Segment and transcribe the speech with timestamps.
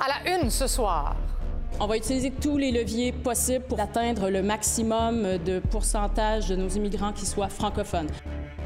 [0.00, 1.16] À la une ce soir.
[1.80, 6.68] On va utiliser tous les leviers possibles pour atteindre le maximum de pourcentage de nos
[6.68, 8.06] immigrants qui soient francophones.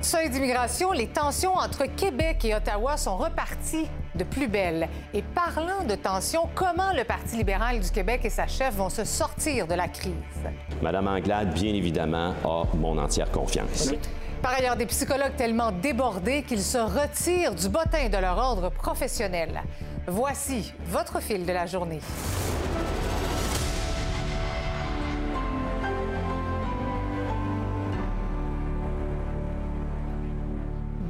[0.03, 4.91] Seuil d'immigration, les tensions entre Québec et Ottawa sont reparties de plus belle.
[5.15, 9.05] Et parlant de tensions, comment le Parti libéral du Québec et sa chef vont se
[9.05, 10.13] sortir de la crise?
[10.83, 13.91] Madame Anglade, bien évidemment, a mon entière confiance.
[14.43, 19.63] Par ailleurs, des psychologues tellement débordés qu'ils se retirent du bottin de leur ordre professionnel.
[20.09, 22.01] Voici votre fil de la journée.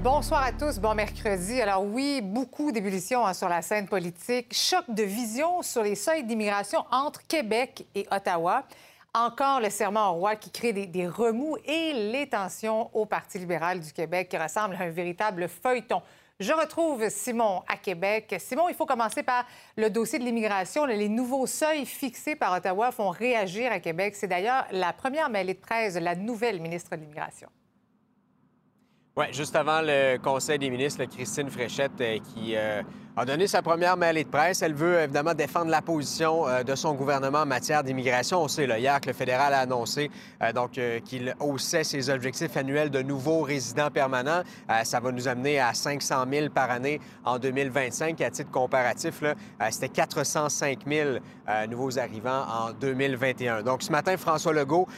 [0.03, 1.63] Bonsoir à tous, bon mercredi.
[1.63, 6.25] Alors oui, beaucoup d'ébullitions hein, sur la scène politique, choc de vision sur les seuils
[6.25, 8.65] d'immigration entre Québec et Ottawa.
[9.15, 13.81] Encore le serment au roi qui crée des, remous et les tensions au Parti libéral
[13.81, 16.03] du Québec qui ressemble à un véritable feuilleton.
[16.43, 18.35] Je retrouve Simon à Québec.
[18.41, 20.85] Simon, il faut commencer par le dossier de l'immigration.
[20.87, 24.17] Les nouveaux seuils fixés par Ottawa font réagir à Québec.
[24.17, 27.49] C'est d'ailleurs la première mêlée de presse de la nouvelle ministre de l'Immigration.
[29.17, 32.83] Oui, juste avant le Conseil des ministres, Christine Fréchette, euh, qui euh,
[33.17, 34.63] a donné sa première mêlée de presse.
[34.63, 38.43] Elle veut évidemment défendre la position euh, de son gouvernement en matière d'immigration.
[38.43, 40.11] On sait hier que le fédéral a annoncé
[40.55, 40.73] donc
[41.05, 44.43] qu'il haussait ses objectifs annuels de nouveaux résidents permanents.
[44.85, 48.21] ça va nous amener à 500 000 par année en 2025.
[48.21, 49.23] À titre comparatif,
[49.71, 51.19] c'était 405 000
[51.69, 53.63] nouveaux arrivants en 2021.
[53.63, 54.89] Donc ce matin, François Legault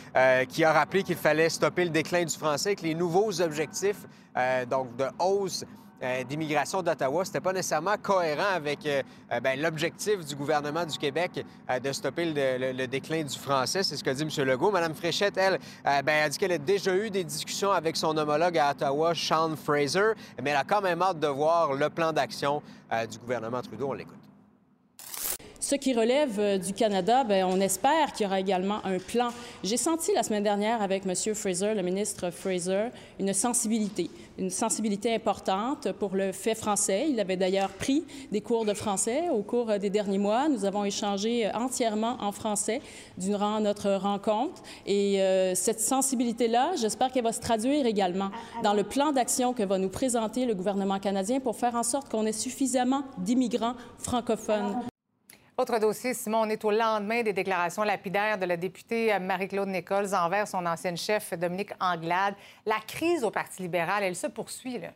[0.49, 4.67] qui a rappelé qu'il fallait stopper le déclin du français, que les nouveaux objectifs euh,
[4.67, 5.67] donc de hausse euh,
[6.29, 9.03] d'immigration d'Ottawa, c'était pas nécessairement cohérent avec euh,
[9.41, 11.45] ben, l'objectif du gouvernement du Québec
[11.83, 13.83] de stopper le, déclin du français.
[13.83, 14.47] C'est ce que dit M.
[14.47, 14.71] Legault.
[14.71, 18.59] Mme Fréchette, elle, ben, a dit qu'elle a déjà eu des discussions avec son homologue
[18.59, 22.63] à Ottawa, Sean Fraser, mais elle a quand même hâte de voir le plan d'action
[23.11, 23.89] du gouvernement Trudeau.
[23.91, 24.24] On l'écoute.
[25.65, 29.29] Ce qui relève euh, du Canada, bien, on espère qu'il y aura également un plan.
[29.63, 31.35] J'ai senti la semaine dernière avec M.
[31.35, 32.89] Fraser, le ministre Fraser,
[33.19, 37.07] une sensibilité, une sensibilité importante pour le fait français.
[37.09, 40.51] Il avait d'ailleurs pris des cours de français au cours euh, des derniers mois.
[40.51, 42.83] Nous avons échangé euh, entièrement en français
[43.17, 44.63] durant notre rencontre.
[44.87, 45.19] Et
[45.55, 48.31] cette sensibilité-là, j'espère qu'elle va se traduire également
[48.63, 52.11] dans le plan d'action que va nous présenter le gouvernement canadien pour faire en sorte
[52.11, 54.85] qu'on ait suffisamment d'immigrants francophones.
[55.57, 60.13] Autre dossier, Simon, on est au lendemain des déclarations lapidaires de la députée Marie-Claude Nichols
[60.13, 62.35] envers son ancienne chef Dominique Anglade.
[62.67, 64.79] La crise au Parti libéral, elle se poursuit.
[64.79, 64.89] Là.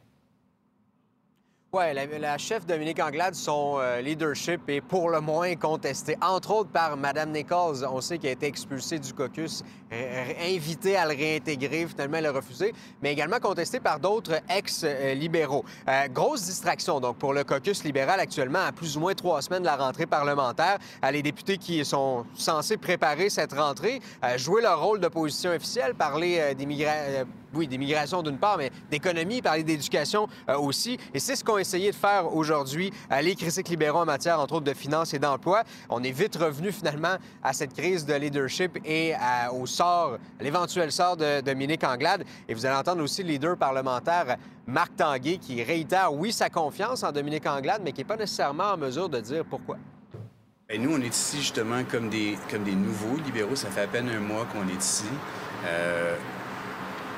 [1.70, 1.84] Oui,
[2.18, 6.96] la, chef Dominique Anglade, son euh, leadership est pour le moins contesté, entre autres par
[6.96, 7.84] Mme Nichols.
[7.92, 9.62] On sait qu'elle a été expulsée du caucus,
[10.42, 15.62] invitée à le réintégrer, finalement elle a refusé, mais également contesté par d'autres ex-libéraux.
[15.86, 19.60] Euh, grosse distraction, donc, pour le caucus libéral actuellement, à plus ou moins trois semaines
[19.60, 20.78] de la rentrée parlementaire.
[21.02, 25.94] À les députés qui sont censés préparer cette rentrée, euh, jouer leur rôle d'opposition officielle,
[25.94, 30.98] parler d'immigration oui, d'immigration d'une part, mais d'économie, parler d'éducation euh, aussi.
[31.14, 32.92] Et c'est ce qu'ont essayé de faire aujourd'hui
[33.22, 35.62] les critiques libéraux en matière, entre autres, de finances et d'emploi.
[35.88, 39.14] On est vite revenu finalement à cette crise de leadership et
[39.52, 42.24] au sort, l'éventuel sort de Dominique Anglade.
[42.48, 44.36] Et vous allez entendre aussi le leader parlementaire
[44.66, 48.72] Marc Tanguay qui réitère, oui, sa confiance en Dominique Anglade, mais qui n'est pas nécessairement
[48.72, 49.78] en mesure de dire pourquoi.
[50.68, 53.56] Et nous, on est ici justement comme des, comme des nouveaux libéraux.
[53.56, 55.06] Ça fait à peine un mois qu'on est ici.
[55.64, 56.14] Euh,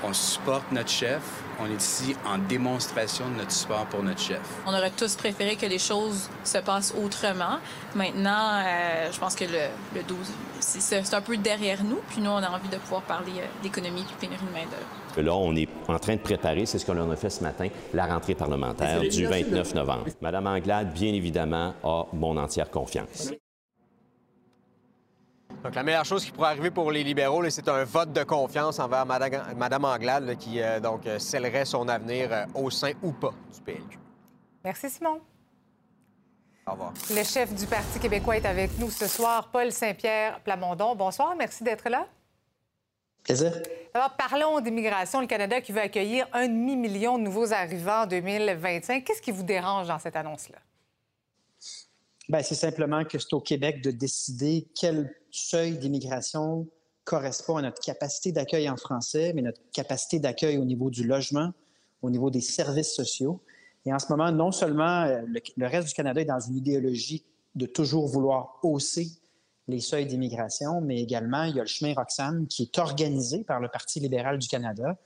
[0.04, 1.20] on supporte notre chef.
[1.60, 4.40] On est ici en démonstration de notre support pour notre chef.
[4.66, 7.58] On aurait tous préféré que les choses se passent autrement.
[7.94, 10.16] Maintenant, euh, je pense que le, 12,
[10.60, 11.98] c'est un peu derrière nous.
[12.08, 15.26] Puis nous, on a envie de pouvoir parler euh, d'économie et de pénurie de main-d'œuvre.
[15.26, 18.06] Là, on est en train de préparer, c'est ce qu'on a fait ce matin, la
[18.06, 20.06] rentrée parlementaire du 29 novembre.
[20.20, 23.32] Madame Anglade, bien évidemment, a mon entière confiance.
[25.62, 28.78] Donc, la meilleure chose qui pourrait arriver pour les libéraux, c'est un vote de confiance
[28.78, 33.34] envers Mme Anglade, qui euh, donc euh, scellerait son avenir euh, au sein ou pas
[33.54, 33.98] du PLQ.
[34.64, 35.20] Merci, Simon.
[36.66, 36.94] Au revoir.
[37.10, 40.94] Le chef du Parti québécois est avec nous ce soir, Paul Saint-Pierre Plamondon.
[40.94, 42.06] Bonsoir, merci d'être là.
[43.22, 43.52] Plaisir.
[43.92, 45.20] Alors, parlons d'immigration.
[45.20, 49.04] Le Canada qui veut accueillir un demi-million de nouveaux arrivants en 2025.
[49.04, 50.58] Qu'est-ce qui vous dérange dans cette annonce-là?
[52.30, 56.68] Ben, c'est simplement que c'est au Québec de décider quel seuil d'immigration
[57.04, 61.52] correspond à notre capacité d'accueil en français, mais notre capacité d'accueil au niveau du logement,
[62.02, 63.42] au niveau des services sociaux.
[63.86, 65.22] Et en ce moment, non seulement euh,
[65.56, 67.24] le, reste du Canada est dans une idéologie
[67.54, 69.08] de toujours vouloir hausser
[69.66, 73.60] les seuils d'immigration, mais également il y a le chemin Roxham qui est organisé par
[73.60, 74.96] le Parti libéral du Canada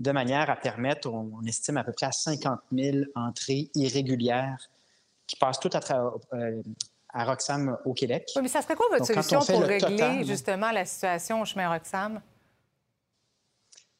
[0.00, 4.68] de manière à permettre, on, estime à peu près à 50 000 entrées irrégulières
[5.26, 6.62] qui passent toutes à, euh,
[7.14, 8.30] à Roxham au Québec.
[8.36, 12.20] Oui, mais ça serait quoi votre solution pour régler justement la situation au chemin Roxham?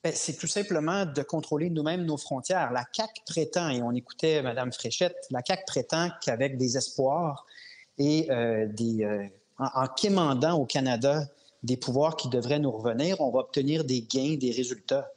[0.02, 2.72] Ben, c'est tout simplement de contrôler nous-mêmes nos frontières.
[2.72, 7.46] La CAQ prétend, et on écoutait Mme Fréchette, la CAQ prétend qu'avec des espoirs
[7.96, 9.25] et euh, des, euh,
[9.58, 11.25] en, quémandant au Canada
[11.62, 15.08] des pouvoirs qui devraient nous revenir, on va obtenir des gains, des résultats.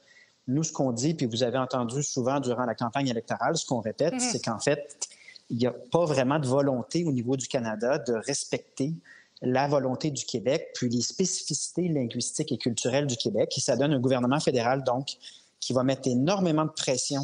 [0.48, 3.82] Nous, ce qu'on dit, puis vous avez entendu souvent durant la campagne électorale, ce qu'on
[3.82, 4.32] répète, mm-hmm.
[4.32, 5.07] c'est qu'en fait,
[5.50, 8.94] il n'y a pas vraiment de volonté au niveau du Canada de respecter
[9.42, 13.54] la volonté du Québec, puis les spécificités linguistiques et culturelles du Québec.
[13.56, 15.10] Et ça donne un gouvernement fédéral, donc,
[15.60, 17.22] qui va mettre énormément de pression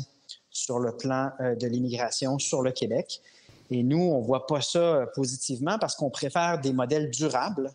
[0.51, 3.21] sur le plan euh, de l'immigration sur le Québec.
[3.71, 7.71] Et nous, on ne voit pas ça euh, positivement parce qu'on préfère des modèles durables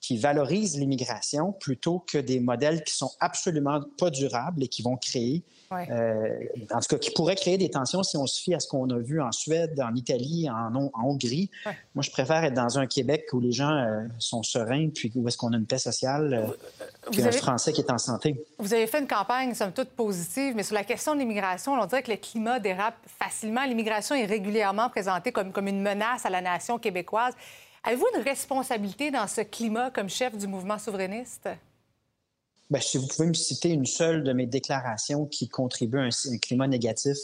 [0.00, 4.96] qui valorisent l'immigration plutôt que des modèles qui sont absolument pas durables et qui vont
[4.96, 5.42] créer,
[5.72, 6.28] euh,
[6.72, 8.88] en tout cas, qui pourraient créer des tensions si on se fie à ce qu'on
[8.90, 11.50] a vu en Suède, en Italie, en, en Hongrie.
[11.94, 15.28] Moi, je préfère être dans un Québec où les gens euh, sont sereins, puis où
[15.28, 18.42] est-ce qu'on a une paix sociale, euh, puis un Français qui est en santé.
[18.58, 21.86] Vous avez fait une campagne, somme toute, positive, mais sur la question de l'immigration, on
[21.86, 23.64] dirait que le climat dérape facilement.
[23.64, 27.34] L'immigration est régulièrement présentée comme, comme une menace à la nation québécoise.
[27.82, 31.48] Avez-vous une responsabilité dans ce climat comme chef du mouvement souverainiste?
[32.68, 36.38] Bien, si vous pouvez me citer une seule de mes déclarations qui contribue à un,
[36.38, 37.16] climat négatif,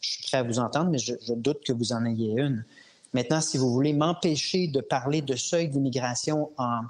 [0.00, 2.64] je suis prêt à vous entendre, mais je, doute que vous en ayez une.
[3.12, 6.82] Maintenant, si vous voulez m'empêcher de parler de seuil d'immigration en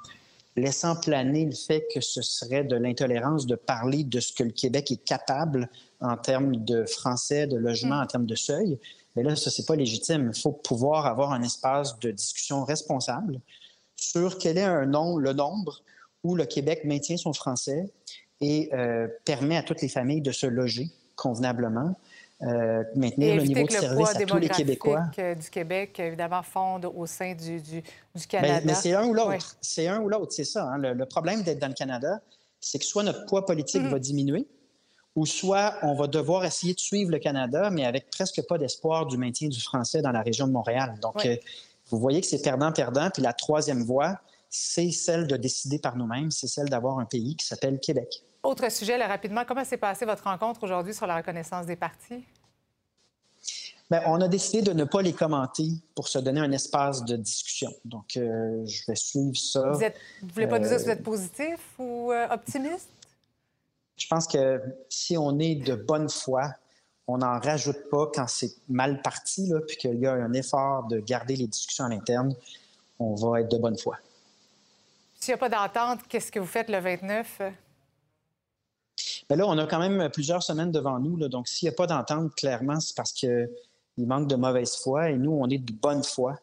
[0.54, 4.52] laissant planer le fait que ce serait de l'intolérance de parler de ce que le
[4.52, 5.70] Québec est capable
[6.00, 8.02] en termes de français, de logement, mm.
[8.02, 8.78] en termes de seuil,
[9.16, 10.30] mais là, ça, c'est pas légitime.
[10.34, 13.40] Il faut pouvoir avoir un espace de discussion responsable
[13.96, 15.82] sur quel est un nom, le nombre
[16.22, 17.90] où le Québec maintient son français
[18.40, 21.96] et euh, permet à toutes les familles de se loger convenablement.
[22.42, 25.04] Euh, maintenir le niveau de service à tous les Québécois.
[25.18, 27.82] Euh, du Québec, évidemment, fonde au sein du, du,
[28.28, 28.60] Canada.
[28.62, 29.56] Mais, c'est un ou l'autre.
[29.62, 30.64] C'est un ou l'autre, c'est ça.
[30.64, 30.76] Hein.
[30.76, 32.20] Le, problème d'être dans le Canada,
[32.60, 33.90] c'est que soit notre poids politique mm-hmm.
[33.90, 34.46] va diminuer,
[35.16, 39.06] ou soit on va devoir essayer de suivre le Canada, mais avec presque pas d'espoir
[39.06, 40.98] du maintien du français dans la région de Montréal.
[41.00, 41.36] Donc, euh,
[41.88, 43.10] vous voyez que c'est perdant-perdant.
[43.10, 44.20] Puis la troisième voie,
[44.50, 48.22] c'est celle de décider par nous-mêmes, c'est celle d'avoir un pays qui s'appelle Québec.
[48.42, 52.24] Autre sujet, rapidement, comment s'est passée votre rencontre aujourd'hui sur la reconnaissance des partis?
[53.90, 57.16] Bien, on a décidé de ne pas les commenter pour se donner un espace de
[57.16, 57.72] discussion.
[57.84, 59.70] Donc, euh, je vais suivre ça.
[59.70, 59.80] Vous
[60.26, 62.90] ne voulez pas nous dire si vous êtes positif ou euh, optimiste?
[63.96, 66.52] Je pense que si on est de bonne foi,
[67.06, 70.86] on n'en rajoute pas quand c'est mal parti, là, puis qu'il y a un effort
[70.88, 72.34] de garder les discussions à l'interne,
[72.98, 73.96] on va être de bonne foi.
[75.14, 77.40] S'il n'y a pas d'entente, qu'est-ce que vous faites le 29?
[79.28, 81.16] Bien là, on a quand même plusieurs semaines devant nous.
[81.16, 83.48] Là, donc, s'il n'y a pas d'entente, clairement, c'est parce qu'il
[83.98, 86.38] manque de mauvaise foi et nous, on est de bonne foi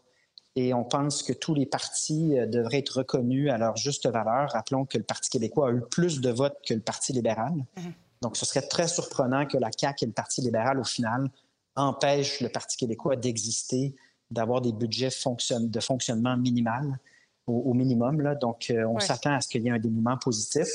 [0.56, 4.52] et on pense que tous les partis euh, devraient être reconnus à leur juste valeur.
[4.52, 7.54] Rappelons que le Parti québécois a eu plus de votes que le Parti libéral.
[7.78, 7.94] Mhm.
[8.22, 11.28] Donc, ce serait très surprenant que la CAQ et le Parti libéral, au final,
[11.76, 13.96] empêchent le Parti québécois d'exister,
[14.30, 17.00] d'avoir des budgets de fonctionnement minimal,
[17.48, 18.22] au, minimum.
[18.22, 18.36] Là.
[18.36, 20.68] Donc, euh, on s'attend à ce qu'il y ait un dénouement positif.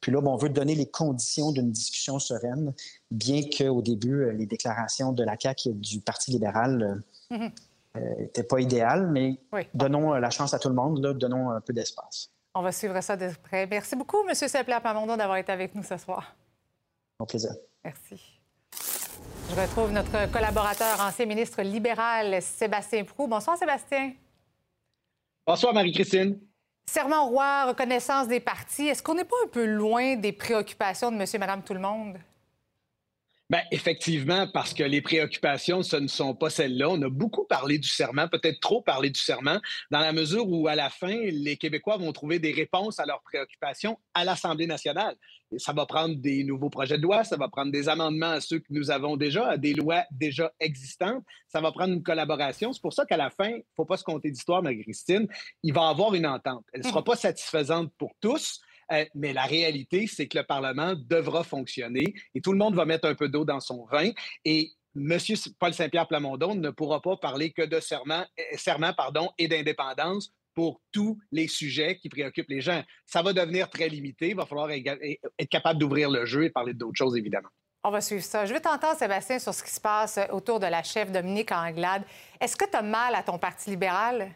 [0.00, 2.72] Puis là, on veut donner les conditions d'une discussion sereine,
[3.10, 7.50] bien qu'au début, euh, les déclarations de la CAQ et du Parti libéral mhm
[7.94, 9.40] n'était euh, pas idéal, mais
[9.72, 12.30] donnons euh, la chance à tout le monde, donnons un peu d'espace.
[12.54, 13.66] On va suivre ça de près.
[13.66, 14.34] Merci beaucoup, M.
[14.34, 16.34] Sepla-Pamondon, d'avoir été avec nous ce soir.
[17.18, 17.50] Mon plaisir.
[17.84, 18.40] Merci.
[19.50, 23.26] Je retrouve notre collaborateur, ancien ministre libéral, Sébastien Prou.
[23.26, 24.12] Bonsoir, Sébastien.
[25.46, 26.38] Bonsoir, Marie-Christine.
[26.86, 28.88] Serment roi, reconnaissance des partis.
[28.88, 31.80] Est-ce qu'on n'est pas un peu loin des préoccupations de monsieur et madame tout le
[31.80, 32.16] monde?
[33.50, 36.88] Bien, effectivement, parce que les préoccupations, ce ne sont pas celles-là.
[36.88, 39.60] On a beaucoup parlé du serment, peut-être trop parlé du serment,
[39.90, 43.20] dans la mesure où, à la fin, les Québécois vont trouver des réponses à leurs
[43.20, 45.14] préoccupations à l'Assemblée nationale.
[45.52, 48.40] Et ça va prendre des nouveaux projets de loi, ça va prendre des amendements à
[48.40, 51.22] ceux que nous avons déjà, à des lois déjà existantes.
[51.46, 52.72] Ça va prendre une collaboration.
[52.72, 55.28] C'est pour ça qu'à la fin, il ne faut pas se compter d'histoire, Marie-Christine.
[55.62, 56.64] Il va y avoir une entente.
[56.72, 57.04] Elle ne sera mmh.
[57.04, 58.62] pas satisfaisante pour tous
[58.92, 62.84] euh, mais la réalité, c'est que le Parlement devra fonctionner et tout le monde va
[62.84, 64.10] mettre un peu d'eau dans son vin.
[64.44, 65.18] Et M.
[65.58, 68.24] Paul Saint-Pierre Plamondon ne pourra pas parler que de serment,
[68.56, 72.82] serment pardon, et d'indépendance pour tous les sujets qui préoccupent les gens.
[73.06, 74.28] Ça va devenir très limité.
[74.28, 77.48] Il va falloir être capable d'ouvrir le jeu et parler d'autres choses, évidemment.
[77.82, 78.46] On va suivre ça.
[78.46, 82.04] Je vais t'entendre, Sébastien, sur ce qui se passe autour de la chef Dominique Anglade.
[82.40, 84.30] Est-ce que tu as mal à ton Parti libéral?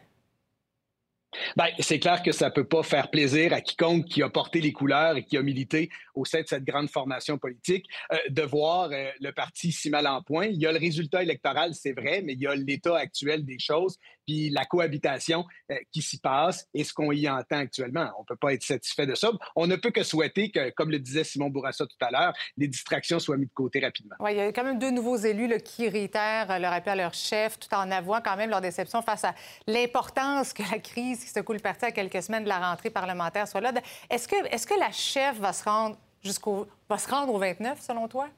[1.55, 4.61] Bien, c'est clair que ça ne peut pas faire plaisir à quiconque qui a porté
[4.61, 8.41] les couleurs et qui a milité au sein de cette grande formation politique euh, de
[8.41, 10.47] voir euh, le parti si mal en point.
[10.47, 13.59] Il y a le résultat électoral, c'est vrai, mais il y a l'état actuel des
[13.59, 18.09] choses, puis la cohabitation euh, qui s'y passe et ce qu'on y entend actuellement.
[18.17, 19.31] On ne peut pas être satisfait de ça.
[19.55, 22.67] On ne peut que souhaiter que, comme le disait Simon Bourassa tout à l'heure, les
[22.67, 24.15] distractions soient mises de côté rapidement.
[24.19, 27.13] Oui, il y a quand même deux nouveaux élus qui réitèrent leur appel à leur
[27.13, 29.35] chef tout en avouant quand même leur déception face à
[29.67, 33.47] l'importance que la crise qui secoue le parti à quelques semaines de la rentrée parlementaire
[33.47, 33.71] soit là.
[34.09, 37.79] Est-ce que, est que la chef va se rendre jusqu'au va se rendre au 29,
[37.81, 38.29] selon toi?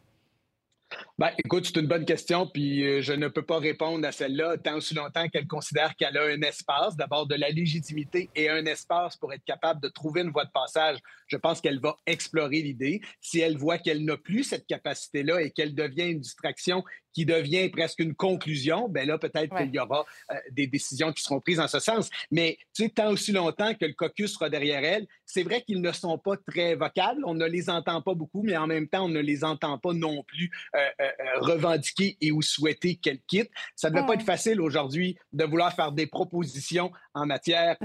[1.18, 4.58] Ben, écoute, c'est une bonne question, puis euh, je ne peux pas répondre à celle-là
[4.58, 8.66] tant aussi longtemps qu'elle considère qu'elle a un espace, d'abord de la légitimité et un
[8.66, 10.98] espace pour être capable de trouver une voie de passage.
[11.28, 13.02] Je pense qu'elle va explorer l'idée.
[13.22, 16.84] Si elle voit qu'elle n'a plus cette capacité-là et qu'elle devient une distraction
[17.14, 21.24] qui devient presque une conclusion, ben là, peut-être qu'il y aura euh, des décisions qui
[21.24, 22.10] seront prises en ce sens.
[22.30, 25.82] Mais tu sais, tant aussi longtemps que le caucus sera derrière elle, c'est vrai qu'ils
[25.82, 29.06] ne sont pas très vocables, on ne les entend pas beaucoup, mais en même temps,
[29.06, 33.50] on ne les entend pas non plus euh, euh, revendiquer et ou souhaiter qu'elle quitte.
[33.76, 37.78] Ça ne doit pas être facile aujourd'hui de vouloir faire des propositions en matière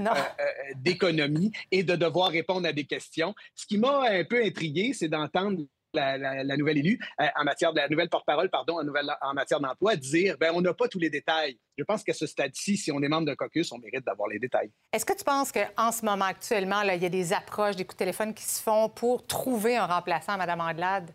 [0.75, 3.33] d'économie et de devoir répondre à des questions.
[3.55, 5.63] Ce qui m'a un peu intrigué, c'est d'entendre
[5.97, 10.37] la, nouvelle élue, euh, en matière de la nouvelle porte-parole, pardon, en, matière d'emploi, dire
[10.39, 11.57] ben on n'a pas tous les détails.
[11.77, 14.39] Je pense qu'à ce stade-ci, si on est membre de caucus, on mérite d'avoir les
[14.39, 14.71] détails.
[14.93, 17.85] Est-ce que tu penses qu'en ce moment, actuellement, là, il y a des approches, des
[17.85, 21.11] coups de téléphone qui se font pour trouver un remplaçant à Mme Anglade?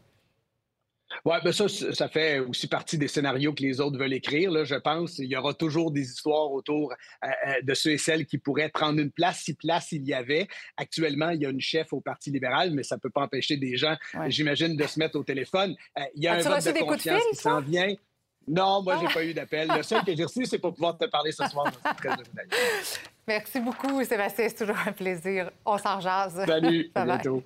[1.24, 4.50] Oui, ben ça, ça fait aussi partie des scénarios que les autres veulent écrire.
[4.50, 7.98] Là, je pense il y aura toujours des histoires autour euh, euh, de ceux et
[7.98, 10.48] celles qui pourraient prendre une place si place il y avait.
[10.76, 13.56] Actuellement, il y a une chef au Parti libéral, mais ça ne peut pas empêcher
[13.56, 15.74] des gens, j'imagine, de se mettre au téléphone.
[15.98, 17.94] Euh, il y a un vote de confiance qui s'en vient.
[18.48, 19.14] Non, moi, je n'ai ah!
[19.14, 19.68] pas eu d'appel.
[19.76, 21.70] Le seul que j'ai reçu, c'est pour pouvoir te parler ce soir.
[21.96, 22.10] très
[23.28, 24.48] Merci beaucoup, Sébastien.
[24.48, 25.50] C'est toujours un plaisir.
[25.64, 26.44] On s'en jase.
[26.44, 27.42] Salut, à bientôt.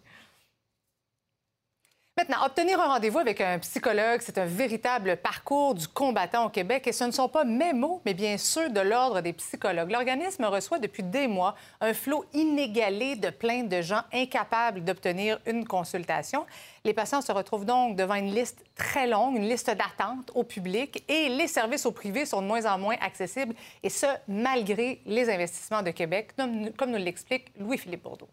[2.18, 6.86] Maintenant, obtenir un rendez-vous avec un psychologue, c'est un véritable parcours du combattant au Québec
[6.86, 9.90] et ce ne sont pas mes mots, mais bien ceux de l'Ordre des psychologues.
[9.90, 15.66] L'organisme reçoit depuis des mois un flot inégalé de plaintes de gens incapables d'obtenir une
[15.66, 16.46] consultation.
[16.86, 21.04] Les patients se retrouvent donc devant une liste très longue, une liste d'attente au public
[21.08, 25.28] et les services au privé sont de moins en moins accessibles et ce, malgré les
[25.28, 28.28] investissements de Québec, comme nous l'explique Louis-Philippe Bourdeau.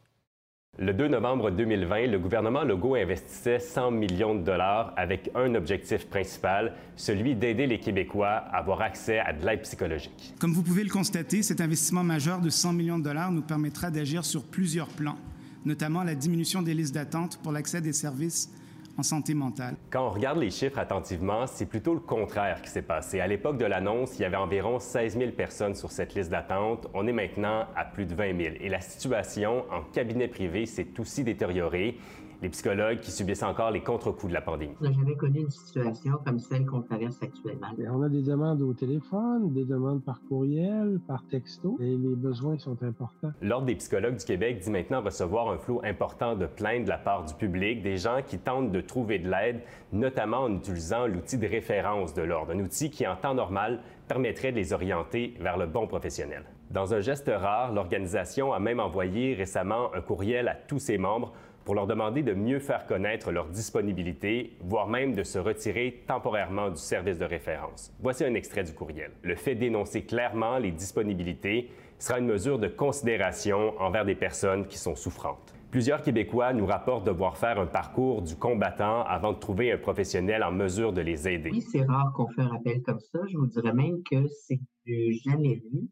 [0.80, 6.08] Le 2 novembre 2020, le gouvernement Legault investissait 100 millions de dollars avec un objectif
[6.08, 10.34] principal, celui d'aider les Québécois à avoir accès à de l'aide psychologique.
[10.40, 13.92] Comme vous pouvez le constater, cet investissement majeur de 100 millions de dollars nous permettra
[13.92, 15.20] d'agir sur plusieurs plans,
[15.64, 18.50] notamment la diminution des listes d'attente pour l'accès des services
[18.98, 19.76] en santé mentale.
[19.90, 23.20] Quand on regarde les chiffres attentivement, c'est plutôt le contraire qui s'est passé.
[23.20, 26.88] À l'époque de l'annonce, il y avait environ 16 000 personnes sur cette liste d'attente.
[26.94, 28.56] On est maintenant à plus de 20 000.
[28.60, 31.98] Et la situation en cabinet privé s'est aussi détériorée
[32.44, 34.74] les psychologues qui subissent encore les contre-coups de la pandémie.
[34.82, 37.68] On n'a jamais connu une situation comme celle qu'on traverse actuellement.
[37.90, 42.58] On a des demandes au téléphone, des demandes par courriel, par texto, et les besoins
[42.58, 43.32] sont importants.
[43.42, 46.98] L'Ordre des psychologues du Québec dit maintenant recevoir un flot important de plaintes de la
[46.98, 49.62] part du public, des gens qui tentent de trouver de l'aide,
[49.92, 54.52] notamment en utilisant l'outil de référence de l'Ordre, un outil qui, en temps normal, permettrait
[54.52, 56.44] de les orienter vers le bon professionnel.
[56.70, 61.34] Dans un geste rare, l'organisation a même envoyé récemment un courriel à tous ses membres
[61.66, 66.70] pour leur demander de mieux faire connaître leur disponibilité, voire même de se retirer temporairement
[66.70, 67.94] du service de référence.
[68.00, 69.12] Voici un extrait du courriel.
[69.22, 74.78] Le fait d'énoncer clairement les disponibilités sera une mesure de considération envers des personnes qui
[74.78, 75.53] sont souffrantes.
[75.74, 80.44] Plusieurs Québécois nous rapportent devoir faire un parcours du combattant avant de trouver un professionnel
[80.44, 81.50] en mesure de les aider.
[81.50, 83.18] Oui, c'est rare qu'on fasse un appel comme ça.
[83.28, 85.90] Je vous dirais même que c'est du jamais vu.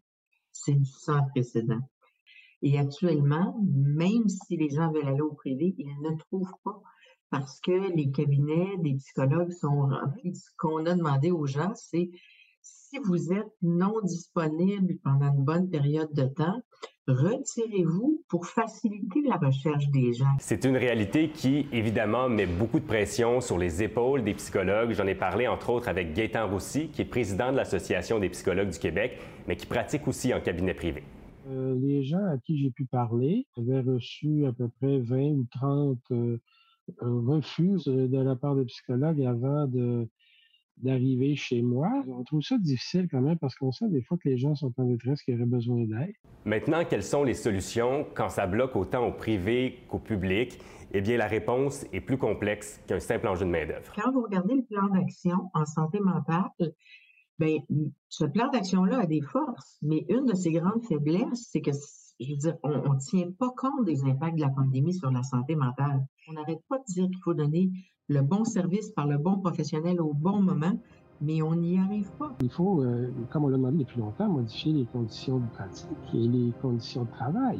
[0.51, 1.79] C'est du sans précédent.
[2.61, 6.79] Et actuellement, même si les gens veulent aller au privé, ils ne trouvent pas
[7.31, 10.35] parce que les cabinets des psychologues sont remplis.
[10.35, 12.11] Ce qu'on a demandé aux gens, c'est
[12.91, 16.61] si vous êtes non disponible pendant une bonne période de temps,
[17.07, 20.35] retirez-vous pour faciliter la recherche des gens.
[20.39, 24.91] C'est une réalité qui, évidemment, met beaucoup de pression sur les épaules des psychologues.
[24.91, 28.71] J'en ai parlé, entre autres, avec Gaétan Roussy, qui est président de l'Association des psychologues
[28.71, 31.03] du Québec, mais qui pratique aussi en cabinet privé.
[31.47, 35.45] Euh, les gens à qui j'ai pu parler avaient reçu à peu près 20 ou
[35.49, 36.37] 30 euh,
[37.03, 40.09] euh, refus de la part des psychologues avant de,
[40.77, 41.89] d'arriver chez moi.
[42.07, 44.73] On trouve ça difficile quand même parce qu'on sait des fois que les gens sont
[44.77, 46.13] en détresse, qui auraient besoin d'aide.
[46.45, 50.59] Maintenant, quelles sont les solutions quand ça bloque autant au privé qu'au public?
[50.93, 53.93] Eh bien, la réponse est plus complexe qu'un simple enjeu de main-d'œuvre.
[53.95, 56.49] Quand vous regardez le plan d'action en santé mentale,
[57.39, 57.57] bien,
[58.09, 61.71] ce plan d'action-là a des forces, mais une de ses grandes faiblesses, c'est que,
[62.19, 65.23] je veux dire, on ne tient pas compte des impacts de la pandémie sur la
[65.23, 66.05] santé mentale.
[66.27, 67.69] On n'arrête pas de dire qu'il faut donner
[68.07, 70.77] le bon service par le bon professionnel au bon moment,
[71.21, 72.31] mais on n'y arrive pas.
[72.41, 76.27] Il faut, euh, comme on l'a demandé depuis longtemps, modifier les conditions de pratique et
[76.27, 77.59] les conditions de travail,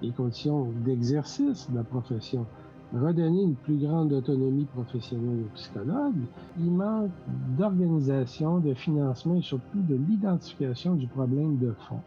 [0.00, 2.46] les conditions d'exercice de la profession
[2.94, 6.24] redonner une plus grande autonomie professionnelle aux psychologues.
[6.58, 7.10] Il manque
[7.56, 12.00] d'organisation, de financement et surtout de l'identification du problème de fond.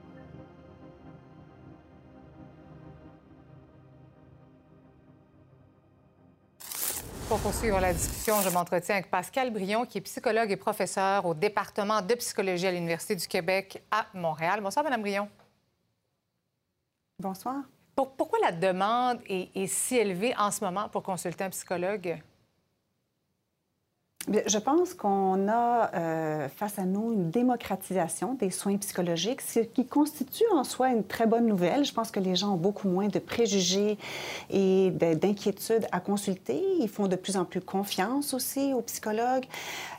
[7.36, 11.34] Pour poursuivre la discussion, je m'entretiens avec Pascal Brion, qui est psychologue et professeur au
[11.34, 14.62] département de psychologie à l'Université du Québec à Montréal.
[14.62, 15.28] Bonsoir, Madame Brion.
[17.20, 17.58] Bonsoir.
[17.94, 22.24] pourquoi la demande est, si élevée en ce moment pour consulter un psychologue?
[24.28, 29.86] Je pense qu'on a euh, face à nous une démocratisation des soins psychologiques, ce qui
[29.86, 31.86] constitue en soi une très bonne nouvelle.
[31.86, 34.00] Je pense que les gens ont beaucoup moins de préjugés
[34.50, 36.60] et d'inquiétudes à consulter.
[36.80, 39.46] Ils font de plus en plus confiance aussi aux psychologues.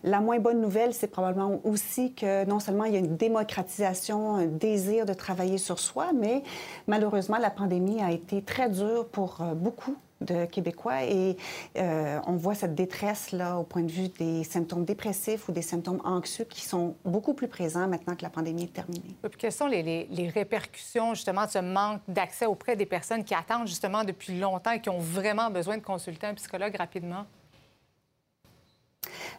[0.03, 4.35] La moins bonne nouvelle, c'est probablement aussi que non seulement il y a une démocratisation,
[4.35, 6.43] un désir de travailler sur soi, mais
[6.89, 11.37] malheureusement, la pandémie a été très dure pour euh, beaucoup de Québécois et
[11.77, 16.01] euh, on voit cette détresse-là au point de vue des symptômes dépressifs ou des symptômes
[16.05, 19.17] anxieux qui sont beaucoup plus présents maintenant que la pandémie est terminée.
[19.23, 23.35] Puis, quelles sont les, les répercussions justement de ce manque d'accès auprès des personnes qui
[23.35, 27.27] attendent justement depuis longtemps et qui ont vraiment besoin de consulter un psychologue rapidement?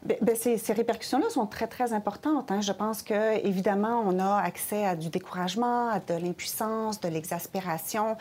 [0.04, 2.52] Bien, bien, ces, répercussions-là sont très, très importantes.
[2.52, 2.62] Hein.
[2.62, 8.18] Je pense que évidemment, on a accès à du découragement, à de l'impuissance, de l'exaspération.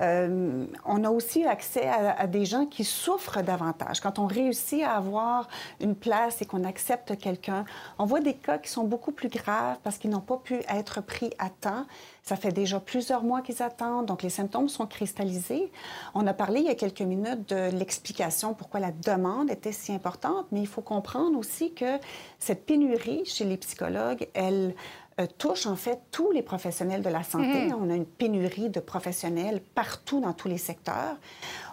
[0.00, 4.00] Euh, on a aussi accès à, des gens qui souffrent davantage.
[4.00, 5.48] Quand on réussit à avoir
[5.80, 7.64] une place et qu'on accepte quelqu'un,
[7.98, 11.00] on voit des cas qui sont beaucoup plus graves parce qu'ils n'ont pas pu être
[11.00, 11.86] pris à temps.
[12.22, 15.72] Ça fait déjà plusieurs mois qu'ils attendent, donc les symptômes sont cristallisés.
[16.14, 19.92] On a parlé il y a quelques minutes de l'explication pourquoi la demande était si
[19.92, 21.98] importante, mais il faut comprendre aussi que
[22.38, 24.74] cette pénurie chez les psychologues, elle
[25.20, 27.68] euh, touche en fait tous les professionnels de la santé.
[27.68, 27.74] -hmm.
[27.82, 31.16] On a une pénurie de professionnels partout dans tous les secteurs.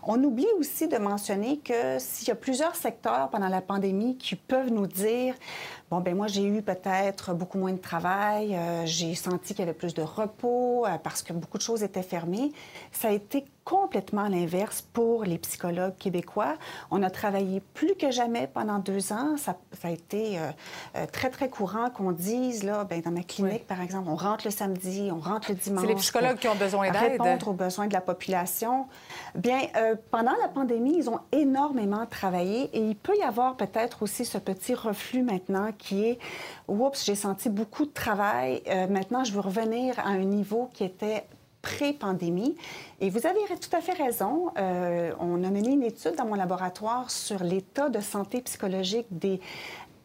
[0.04, 4.36] On oublie aussi de mentionner que s'il y a plusieurs secteurs pendant la pandémie qui
[4.36, 5.34] peuvent nous dire
[5.90, 9.62] Bon, ben moi, j'ai eu peut-être beaucoup moins de travail, euh, j'ai senti qu'il y
[9.62, 12.52] avait plus de repos euh, parce que beaucoup de choses étaient fermées.
[12.92, 16.56] Ça a été complètement l'inverse pour les psychologues québécois.
[16.92, 19.38] On a travaillé plus que jamais pendant deux ans.
[19.38, 23.54] Ça, ça a été euh, très, très courant qu'on dise, là, ben, dans ma clinique,
[23.54, 23.66] oui.
[23.68, 25.82] par exemple, on rentre le samedi, on rentre le dimanche.
[25.82, 27.12] C'est les psychologues qui ont besoin d'aide.
[27.12, 28.88] Répondre aux besoins de la population.
[29.36, 29.60] Bien,
[30.12, 34.38] pendant la pandémie, ils ont énormément travaillé et il peut y avoir peut-être aussi ce
[34.38, 36.20] petit reflux maintenant qui est
[36.68, 38.62] Oups, j'ai senti beaucoup de travail.
[38.68, 41.26] Euh, maintenant, je veux revenir à un niveau qui était
[41.62, 42.56] pré-pandémie.
[43.02, 44.52] Et vous avez tout à fait raison.
[44.58, 49.42] Euh, on a mené une étude dans mon laboratoire sur l'état de santé psychologique des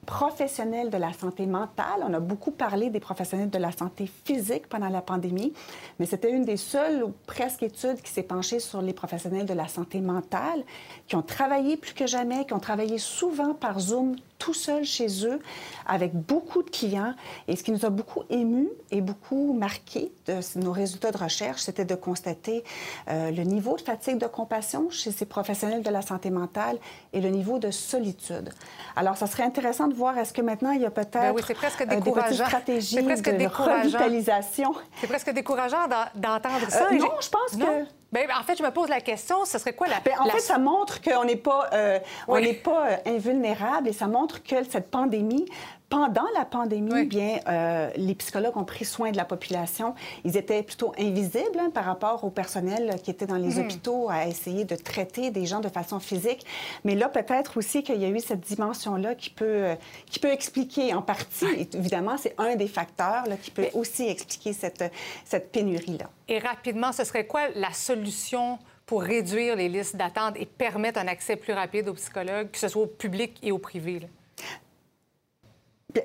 [0.06, 2.02] professionnels de la santé mentale.
[2.02, 5.52] On a beaucoup parlé des professionnels de la santé physique pendant la pandémie,
[5.98, 9.54] mais c'était une des seules ou presque études qui s'est penchée sur les professionnels de
[9.54, 10.64] la santé mentale,
[11.06, 15.24] qui ont travaillé plus que jamais, qui ont travaillé souvent par Zoom tout seuls chez
[15.24, 15.38] eux,
[15.86, 17.14] avec beaucoup de clients.
[17.46, 21.62] Et ce qui nous a beaucoup ému et beaucoup marqué de nos résultats de recherche,
[21.62, 22.64] c'était de constater
[23.08, 26.78] euh, le niveau de fatigue de compassion chez ces professionnels de la santé mentale
[27.12, 28.50] et le niveau de solitude.
[28.96, 31.42] Alors, ça serait intéressant de voir est-ce que maintenant, il y a peut-être ben oui,
[31.42, 34.74] euh, des petites stratégies presque de revitalisation.
[35.00, 36.88] C'est presque décourageant d'entendre ça.
[36.90, 37.66] Euh, non, je pense non?
[37.66, 38.01] que...
[38.12, 40.00] Bien, en fait, je me pose la question, ce serait quoi la...
[40.00, 40.32] Bien, en la...
[40.32, 41.98] fait, ça montre qu'on n'est pas, euh,
[42.28, 42.60] oui.
[42.62, 45.46] on pas euh, invulnérable et ça montre que cette pandémie
[45.92, 47.04] pendant la pandémie, oui.
[47.04, 49.94] bien, euh, les psychologues ont pris soin de la population.
[50.24, 53.58] Ils étaient plutôt invisibles hein, par rapport au personnel qui était dans les mmh.
[53.58, 56.46] hôpitaux à essayer de traiter des gens de façon physique.
[56.84, 59.74] Mais là, peut-être aussi qu'il y a eu cette dimension-là qui peut, euh,
[60.06, 64.54] qui peut expliquer en partie, évidemment, c'est un des facteurs là, qui peut aussi expliquer
[64.54, 64.90] cette,
[65.26, 66.08] cette pénurie-là.
[66.26, 71.06] Et rapidement, ce serait quoi la solution pour réduire les listes d'attente et permettre un
[71.06, 74.00] accès plus rapide aux psychologues, que ce soit au public et au privé?
[74.00, 74.06] Là?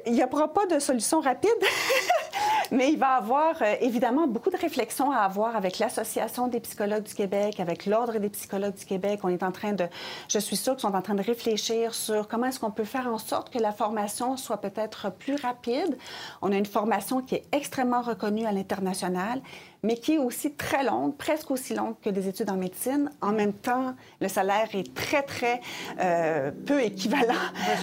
[0.05, 1.51] Il n'y aura pas de solution rapide.
[2.71, 6.59] Mais il va y avoir euh, évidemment beaucoup de réflexions à avoir avec l'Association des
[6.59, 9.21] psychologues du Québec, avec l'Ordre des psychologues du Québec.
[9.23, 9.85] On est en train de,
[10.27, 13.07] je suis sûre qu'ils sont en train de réfléchir sur comment est-ce qu'on peut faire
[13.07, 15.97] en sorte que la formation soit peut-être plus rapide.
[16.41, 19.41] On a une formation qui est extrêmement reconnue à l'international
[19.83, 23.11] mais qui est aussi très longue, presque aussi longue que des études en médecine.
[23.21, 25.61] En même temps, le salaire est très, très
[25.99, 27.33] euh, peu équivalent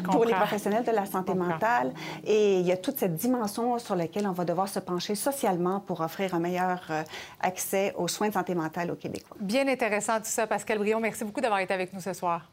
[0.05, 1.93] pour les professionnels de la santé mentale.
[2.25, 5.81] Et il y a toute cette dimension sur laquelle on va devoir se pencher socialement
[5.81, 7.03] pour offrir un meilleur euh,
[7.41, 9.37] accès aux soins de santé mentale aux Québécois.
[9.41, 11.01] Bien intéressant tout ça, Pascal Brion.
[11.01, 12.51] Merci beaucoup d'avoir été avec nous ce soir.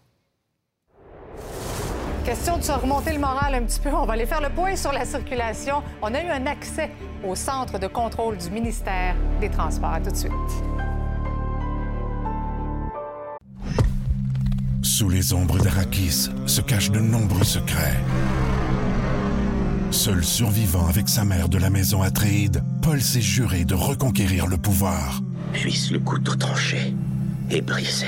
[2.25, 3.89] Question de se remonter le moral un petit peu.
[3.89, 5.81] On va aller faire le point sur la circulation.
[6.03, 6.91] On a eu un accès
[7.27, 9.93] au centre de contrôle du ministère des Transports.
[9.93, 10.31] À tout de suite.
[14.81, 17.97] Sous les ombres d'Arakis se cachent de nombreux secrets.
[19.89, 24.57] Seul survivant avec sa mère de la maison Atréide, Paul s'est juré de reconquérir le
[24.57, 25.21] pouvoir.
[25.53, 26.95] Puisse le couteau tranché
[27.49, 28.07] et brisé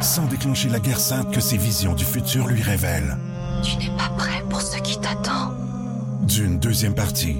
[0.00, 3.16] sans déclencher la guerre sainte que ses visions du futur lui révèlent.
[3.62, 5.67] Tu n'es pas prêt pour ce qui t'attend.
[6.26, 7.36] D'une deuxième partie,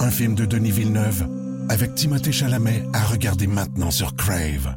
[0.00, 1.26] un film de Denis Villeneuve
[1.68, 4.76] avec Timothée Chalamet à regarder maintenant sur Crave.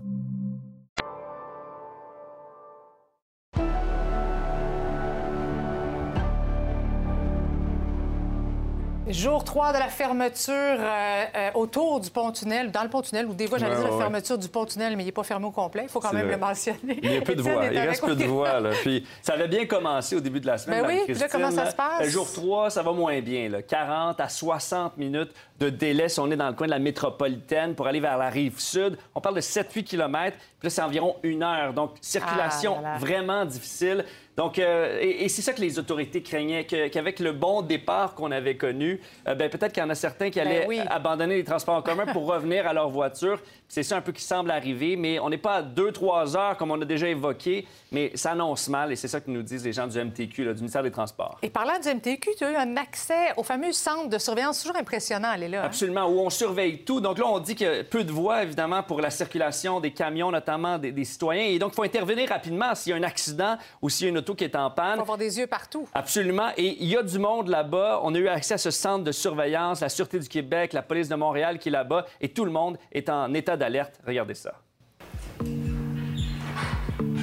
[9.16, 13.48] Jour 3 de la fermeture euh, euh, autour du pont-tunnel, dans le pont-tunnel, ou des
[13.48, 15.84] fois, j'allais dire la fermeture du pont-tunnel, mais il n'est pas fermé au complet.
[15.84, 17.00] Il faut quand même le mentionner.
[17.02, 17.66] Il y a peu de voix.
[17.72, 18.60] Il reste peu de voix.
[18.60, 18.72] Là.
[18.82, 20.84] Puis, ça avait bien commencé au début de la semaine.
[20.84, 22.10] Ben oui, là, comment ça se passe?
[22.10, 23.48] Jour 3, ça va moins bien.
[23.50, 23.62] Là.
[23.62, 27.74] 40 à 60 minutes de délai si on est dans le coin de la métropolitaine
[27.74, 28.98] pour aller vers la rive sud.
[29.14, 30.38] On parle de 7-8 km.
[30.60, 31.74] Puis là, c'est environ une heure.
[31.74, 34.04] Donc, circulation Ah, vraiment difficile.
[34.38, 38.16] Donc, euh, et, et c'est ça que les autorités craignaient, que- qu'avec le bon départ
[38.16, 40.80] qu'on avait connu, euh, ben, peut-être qu'il y en a certains qui allaient Ben oui.
[40.90, 43.42] abandonner les transports en commun pour revenir à leur voiture.
[43.68, 46.72] C'est ça un peu qui semble arriver, mais on n'est pas à 2-3 heures comme
[46.72, 49.74] on a déjà évoqué, mais ça annonce mal et c'est ça que nous disent les
[49.74, 51.38] gens du MTQ, là, du ministère des Transports.
[51.42, 54.62] Et parlant du MTQ, tu as eu un accès au fameux centre de surveillance.
[54.62, 55.64] toujours impressionnant, aller là.
[55.64, 55.66] hein?
[55.66, 57.02] Absolument, où on surveille tout.
[57.02, 59.92] Donc là, on dit qu'il y a peu de voies, évidemment, pour la circulation des
[59.92, 61.46] camions, notamment des, des citoyens.
[61.46, 64.12] Et donc, il faut intervenir rapidement s'il y a un accident ou s'il y a
[64.12, 64.96] une auto qui est en panne.
[64.98, 65.88] faut avoir des yeux partout.
[65.94, 66.50] Absolument.
[66.58, 68.00] Et il y a du monde là-bas.
[68.04, 71.10] On a eu accès à ce centre de surveillance, la Sûreté du Québec, la police
[71.10, 72.06] de Montréal qui est là-bas.
[72.22, 74.00] Et tout le monde est en état d'alerte.
[74.06, 74.54] Regardez ça.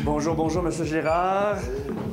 [0.05, 1.59] Bonjour, bonjour, Monsieur Gérard.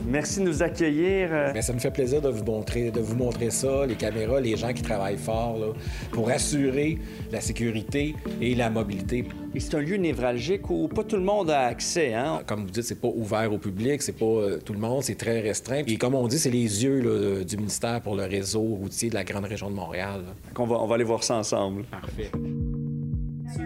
[0.05, 1.29] Merci de nous accueillir.
[1.31, 4.39] Euh, Mais ça me fait plaisir de vous montrer, de vous montrer ça, les caméras,
[4.39, 5.67] les gens qui travaillent fort là,
[6.11, 6.99] pour assurer
[7.31, 9.25] la sécurité et la mobilité.
[9.55, 12.13] Et c'est un lieu névralgique où pas tout le monde a accès.
[12.13, 12.41] Hein?
[12.45, 15.17] Comme vous dites, c'est pas ouvert au public, c'est pas euh, tout le monde, c'est
[15.17, 15.83] très restreint.
[15.87, 19.15] Et comme on dit, c'est les yeux là, du ministère pour le réseau routier de
[19.15, 20.21] la grande région de Montréal.
[20.27, 20.33] là.
[20.57, 21.83] On va, on va aller voir ça ensemble.
[21.85, 22.29] Parfait.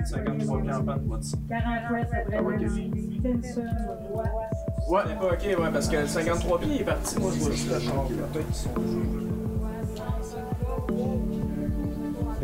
[0.05, 2.91] 53 pieds en panne, pas de 48,
[3.43, 4.01] c'est vraiment.
[4.13, 4.23] Voie.
[4.89, 7.19] Ouais, ok, ouais, parce que le 53 pieds il est parti.
[7.19, 8.05] Moi, je vois juste le char.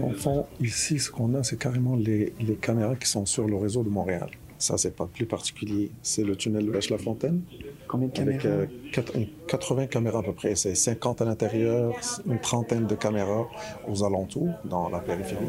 [0.01, 3.55] En fond, ici, ce qu'on a, c'est carrément les, les caméras qui sont sur le
[3.57, 4.29] réseau de Montréal.
[4.57, 5.91] Ça, c'est pas plus particulier.
[6.01, 7.41] C'est le tunnel de Lèche-la-Fontaine.
[7.87, 8.61] Combien de Avec caméras?
[8.61, 10.55] euh, quatre- une- 80 caméras à peu près.
[10.55, 11.93] C'est 50 à l'intérieur,
[12.25, 13.47] une trentaine de caméras
[13.87, 15.45] aux alentours, dans la périphérie.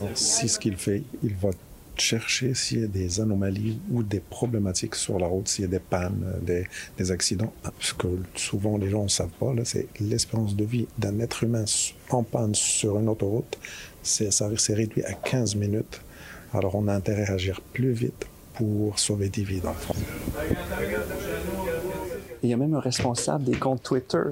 [0.00, 1.50] Donc, si ce qu'il fait, il va
[1.96, 5.70] chercher s'il y a des anomalies ou des problématiques sur la route, s'il y a
[5.70, 7.52] des pannes, euh, des, des accidents.
[7.64, 11.18] Ah, Ce que souvent les gens ne savent pas, là, c'est l'espérance de vie d'un
[11.20, 11.64] être humain
[12.10, 13.58] en panne sur une autoroute,
[14.02, 16.00] c'est, ça s'est réduit à 15 minutes.
[16.52, 19.94] Alors on a intérêt à agir plus vite pour sauver des vies dans le fond.
[22.42, 24.22] Il y a même un responsable des comptes Twitter.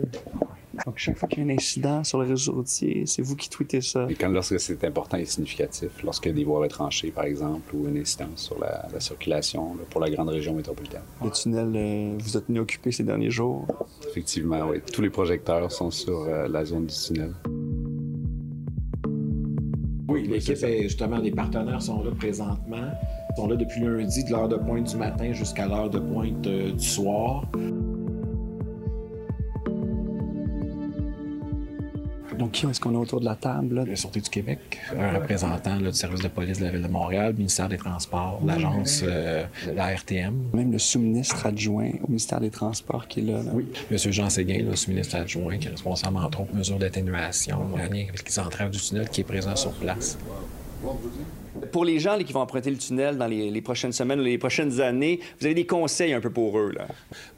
[0.87, 3.51] Donc, chaque fois qu'il y a un incident sur le réseau routier, c'est vous qui
[3.51, 4.07] tweetez ça.
[4.09, 7.99] Et quand lorsque c'est important et significatif, lorsque des voies retranchées, par exemple, ou une
[7.99, 11.03] incidence sur la, la circulation là, pour la grande région métropolitaine.
[11.23, 13.67] Le tunnel euh, vous a tenu occupé ces derniers jours.
[14.09, 14.79] Effectivement, oui.
[14.93, 17.35] Tous les projecteurs sont sur euh, la zone du tunnel.
[20.09, 22.89] Oui, l'équipe, est- justement, les partenaires sont là présentement.
[23.31, 26.47] Ils sont là depuis lundi, de l'heure de pointe du matin jusqu'à l'heure de pointe
[26.49, 27.45] euh, du soir.
[32.51, 33.77] Donc, qui est-ce qu'on a autour de la table?
[33.77, 33.85] Là?
[33.87, 36.89] La Sûreté du Québec, un représentant là, du service de police de la Ville de
[36.89, 40.35] Montréal, ministère des Transports, l'agence, euh, la RTM.
[40.53, 43.43] Même le sous-ministre adjoint au ministère des Transports qui est là.
[43.45, 43.53] là.
[43.55, 43.99] Oui, M.
[43.99, 48.29] Jean Séguin, le sous-ministre adjoint, qui est responsable, entre autres, mesures d'atténuation, en lien avec
[48.29, 50.19] les entraves du tunnel, qui est présent sur place.
[51.73, 54.81] Pour les gens qui vont emprunter le tunnel dans les, prochaines semaines ou les prochaines
[54.81, 56.73] années, vous avez des conseils un peu pour eux?
[56.73, 56.87] Là?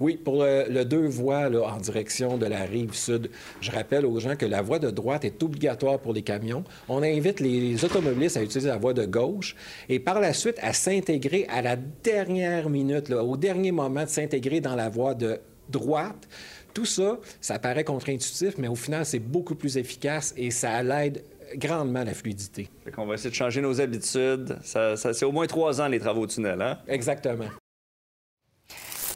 [0.01, 4.37] Oui, pour le, deux voies en direction de la rive sud, je rappelle aux gens
[4.37, 6.65] que la voie de droite est obligatoire pour les camions.
[6.89, 9.57] On invite les automobilistes à utiliser la voie de gauche
[9.89, 14.61] et par la suite à s'intégrer à la dernière minute, au dernier moment de s'intégrer
[14.61, 16.29] dans la voie de droite.
[16.75, 21.23] Tout ça, ça paraît contre-intuitif, mais au final, c'est beaucoup plus efficace et ça l'aide
[21.57, 22.69] grandement la fluidité.
[22.97, 24.59] On va essayer de changer nos habitudes.
[24.63, 26.79] Ça, ça c'est au moins trois ans les travaux de tunnel, hein?
[26.89, 27.47] Exactement.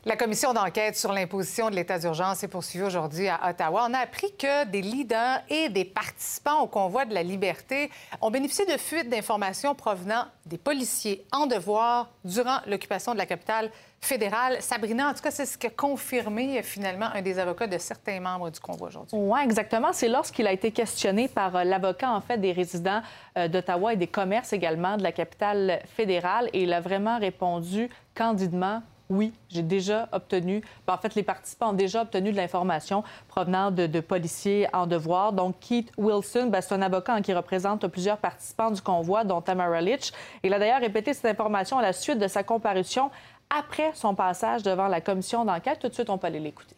[0.08, 3.88] La commission d'enquête sur l'imposition de l'état d'urgence est poursuivie aujourd'hui à Ottawa.
[3.90, 7.90] On a appris que des leaders et des participants au convoi de la liberté
[8.20, 13.68] ont bénéficié de fuites d'informations provenant des policiers en devoir durant l'occupation de la capitale
[14.00, 14.58] fédérale.
[14.60, 18.50] Sabrina, en tout cas, c'est ce qu'a confirmé finalement un des avocats de certains membres
[18.50, 19.18] du convoi aujourd'hui.
[19.18, 19.92] Oui, exactement.
[19.92, 23.02] C'est lorsqu'il a été questionné par euh, l'avocat, en fait, des résidents
[23.36, 26.48] euh, d'Ottawa et des commerces également de la capitale fédérale.
[26.52, 31.70] Et il a vraiment répondu candidement oui, j'ai déjà obtenu, ben, en fait, les participants
[31.70, 35.32] ont déjà obtenu de l'information provenant de, policiers en devoir.
[35.32, 39.40] Donc, Keith Wilson, ben, c'est un avocat hein, qui représente plusieurs participants du convoi, dont
[39.40, 40.12] Tamara Litch.
[40.42, 43.10] Il a d'ailleurs répété cette information à la suite de sa comparution
[43.56, 45.78] après son passage devant la commission d'enquête.
[45.80, 46.74] Tout de suite, on peut aller l'écouter.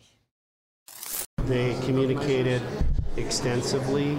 [3.17, 4.19] Extensively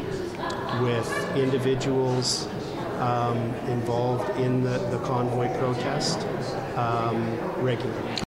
[2.99, 6.19] um, involved in the, the convoy protest
[6.75, 8.28] um, regularly.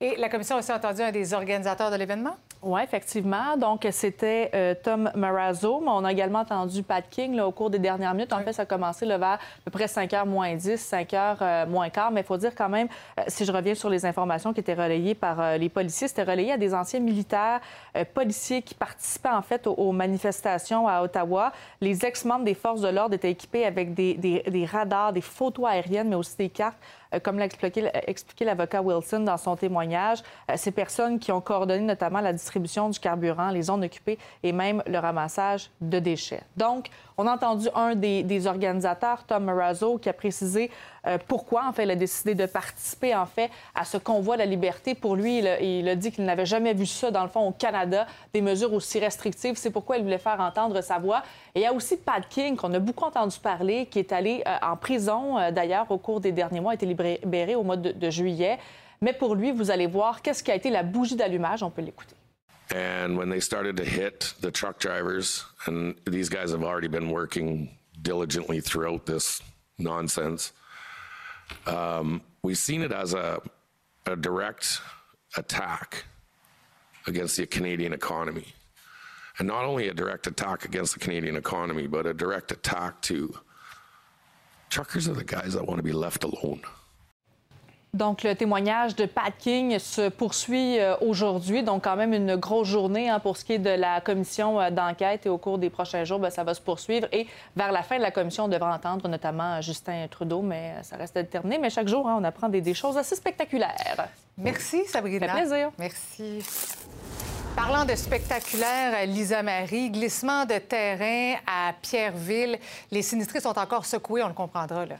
[0.00, 2.36] Et la commission a aussi entendu un des organisateurs de l'événement?
[2.62, 3.56] Oui, effectivement.
[3.56, 7.68] Donc, c'était euh, Tom Marazzo, mais on a également entendu Pat King là, au cours
[7.68, 8.32] des dernières minutes.
[8.32, 8.44] En oui.
[8.44, 11.36] fait, ça a commencé là, vers à peu près 5 h moins 10, 5 h
[11.42, 12.12] euh, moins quart.
[12.12, 12.86] Mais il faut dire quand même,
[13.18, 16.52] euh, si je reviens sur les informations qui étaient relayées par les policiers, c'était relayé
[16.52, 17.60] à des anciens militaires
[18.14, 21.52] policiers qui participaient en fait aux, aux, manifestations à Ottawa.
[21.80, 25.66] Les ex-membres des forces de l'ordre étaient équipés avec des, des, des radars, des photos
[25.66, 26.78] aériennes, mais aussi des cartes
[27.22, 31.82] comme l'a expliqué, expliqué l'avocat Wilson dans son témoignage, euh, ces personnes qui ont coordonné
[31.82, 36.42] notamment la distribution du carburant, les zones occupées et même le ramassage de déchets.
[36.56, 40.70] Donc, on a entendu un des, organisateurs, Tom Marazzo, qui a précisé
[41.04, 44.38] euh, pourquoi, en fait, il a décidé de participer, en fait, à ce convoi de
[44.38, 44.94] la liberté.
[44.94, 47.48] Pour lui, il a, il a dit qu'il n'avait jamais vu ça, dans le fond,
[47.48, 49.56] au Canada, des mesures aussi restrictives.
[49.56, 51.24] C'est pourquoi il voulait faire entendre sa voix.
[51.56, 54.44] Et il y a aussi Pat King, qu'on a beaucoup entendu parler, qui est allé
[54.46, 57.76] euh, en prison, euh, d'ailleurs, au cours des derniers mois, a été libéré au mois
[57.76, 58.58] de juillet.
[59.00, 61.62] Mais pour lui, vous allez voir qu'est-ce qui a été la bougie d'allumage?
[61.62, 62.14] On peut l'écouter.
[62.74, 67.10] And when they started to hit the truck drivers, and these guys have already been
[67.10, 69.42] working diligently throughout this
[69.78, 70.52] nonsense,
[71.66, 73.40] um, we've seen it as a,
[74.06, 74.80] a direct
[75.36, 76.04] attack
[77.06, 78.46] against the Canadian economy.
[79.38, 83.38] And not only a direct attack against the Canadian economy, but a direct attack to
[84.68, 86.60] truckers are the guys that want to be left alone.
[87.94, 91.62] Donc, le témoignage de Pat King se poursuit euh, aujourd'hui.
[91.62, 94.70] Donc, quand même une grosse journée hein, pour ce qui est de la commission euh,
[94.70, 95.24] d'enquête.
[95.24, 97.08] Et au cours des prochains jours, bien, ça va se poursuivre.
[97.12, 100.82] Et vers la fin de la commission, on devra entendre notamment Justin Trudeau, mais euh,
[100.82, 101.56] ça reste à déterminer.
[101.56, 104.08] Mais chaque jour, hein, on apprend des, des, choses assez spectaculaires.
[104.36, 105.26] Merci, Sabrina.
[105.26, 105.70] Ça fait plaisir.
[105.78, 106.42] Merci.
[107.56, 112.58] Parlant de spectaculaire, Lisa Marie, glissement de terrain à Pierreville.
[112.90, 114.96] Les sinistrés sont encore secoués, on le comprendra, là.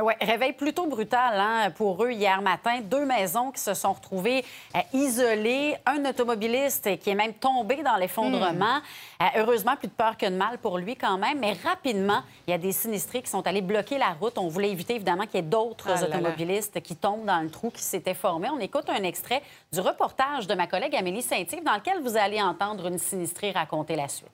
[0.00, 2.80] Oui, réveil plutôt brutal hein, pour eux hier matin.
[2.80, 4.42] Deux maisons qui se sont retrouvées
[4.74, 5.76] euh, isolées.
[5.84, 8.78] Un automobiliste qui est même tombé dans l'effondrement.
[8.78, 9.22] Mmh.
[9.22, 11.40] Euh, heureusement, plus de peur que de mal pour lui quand même.
[11.40, 14.38] Mais rapidement, il y a des sinistrés qui sont allés bloquer la route.
[14.38, 17.68] On voulait éviter évidemment qu'il y ait d'autres ah automobilistes qui tombent dans le trou
[17.68, 18.48] qui s'était formé.
[18.48, 19.42] On écoute un extrait
[19.74, 23.96] du reportage de ma collègue Amélie Saint-Yves dans lequel vous allez entendre une sinistrée raconter
[23.96, 24.30] la suite.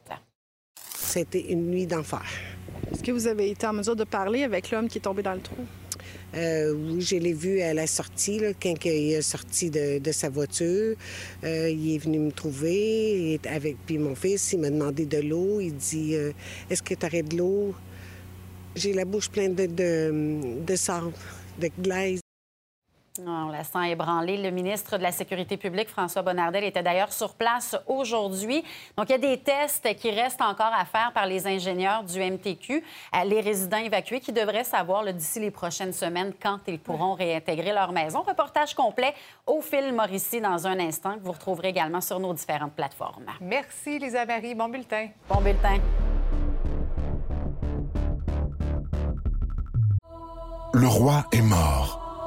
[0.95, 2.23] C'était une nuit d'enfer.
[2.93, 5.35] Est-ce que vous avez été en mesure de parler avec l'homme qui est tombé dans
[5.35, 5.57] le trou?
[6.35, 10.29] Euh, oui, je l'ai vu à la sortie, quand il est sorti de, de sa
[10.29, 10.97] voiture.
[11.45, 14.53] Euh, il est venu me trouver avec puis mon fils.
[14.53, 15.61] Il m'a demandé de l'eau.
[15.61, 16.33] Il dit euh,
[16.71, 17.75] Est-ce que tu aurais de l'eau?
[18.77, 21.13] J'ai la bouche pleine de, de, de sable,
[21.61, 22.21] de glaise.
[23.27, 24.37] On la sent ébranlée.
[24.37, 28.63] Le ministre de la Sécurité publique, François Bonnardel, était d'ailleurs sur place aujourd'hui.
[28.97, 32.21] Donc, il y a des tests qui restent encore à faire par les ingénieurs du
[32.21, 32.83] MTQ,
[33.25, 37.93] les résidents évacués qui devraient savoir d'ici les prochaines semaines quand ils pourront réintégrer leur
[37.93, 38.23] maison.
[38.23, 39.15] Reportage complet
[39.47, 43.27] au fil Mauricie dans un instant que vous retrouverez également sur nos différentes plateformes.
[43.41, 44.55] Merci, Lisa Marie.
[44.55, 45.09] Bon bulletin.
[45.29, 45.79] Bon bulletin.
[50.75, 52.08] Le roi est mort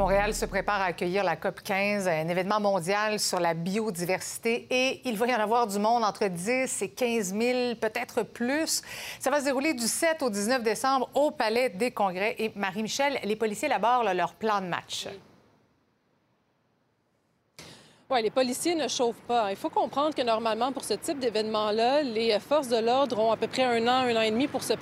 [0.00, 5.02] Montréal se prépare à accueillir la COP 15, un événement mondial sur la biodiversité et
[5.06, 8.80] il va y en avoir du monde entre 10 et 15 000, peut-être plus.
[9.18, 12.34] Ça va se dérouler du 7 au 19 décembre au Palais des Congrès.
[12.38, 15.06] Et Marie-Michel, les policiers élaborent leur plan de match.
[18.18, 19.50] Les policiers ne chauffent pas.
[19.50, 23.36] Il faut comprendre que normalement, pour ce type d'événement-là, les forces de l'ordre ont à
[23.36, 24.74] peu près un an, un an et demi pour se,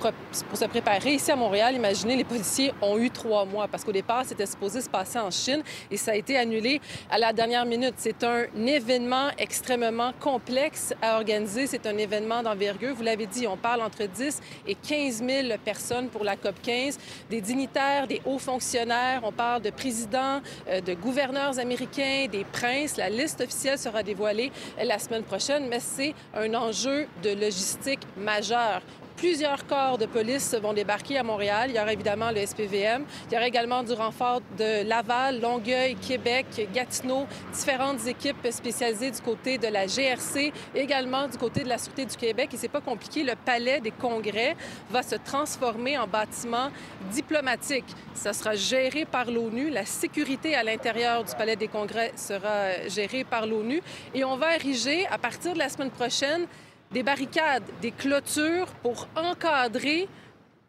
[0.67, 1.15] préparer.
[1.15, 4.81] Ici à Montréal, imaginez, les policiers ont eu trois mois parce qu'au départ, c'était supposé
[4.81, 7.95] se passer en Chine et ça a été annulé à la dernière minute.
[7.99, 11.67] C'est un événement extrêmement complexe à organiser.
[11.67, 12.95] C'est un événement d'envergure.
[12.95, 16.99] Vous l'avez dit, on parle entre 10 et 15 000 personnes pour la COP 15,
[17.29, 19.21] des dignitaires, des hauts fonctionnaires.
[19.25, 22.97] On parle de présidents, euh, de gouverneurs américains, des princes.
[23.19, 24.51] Liste officielle sera dévoilée
[24.83, 28.81] la semaine prochaine, mais c'est un enjeu de logistique majeur.
[29.19, 31.71] Plusieurs corps de police vont débarquer à Montréal.
[31.71, 33.05] Il y aura évidemment le SPVM.
[33.27, 39.21] Il y aura également du renfort de Laval, Longueuil, Québec, Gatineau, différentes équipes spécialisées du
[39.21, 42.51] côté de la GRC, également du côté de la Sûreté du Québec.
[42.55, 43.25] Et c'est pas compliqué.
[43.25, 44.57] Le palais des congrès
[44.89, 46.69] va se transformer en bâtiment
[47.11, 47.87] diplomatique.
[48.15, 49.69] Ça sera géré par l'ONU.
[49.69, 53.83] La sécurité à l'intérieur du palais des congrès sera gérée par l'ONU.
[54.15, 56.47] Et on va ériger, à partir de la semaine prochaine,
[56.93, 60.09] des barricades, des clôtures pour encadrer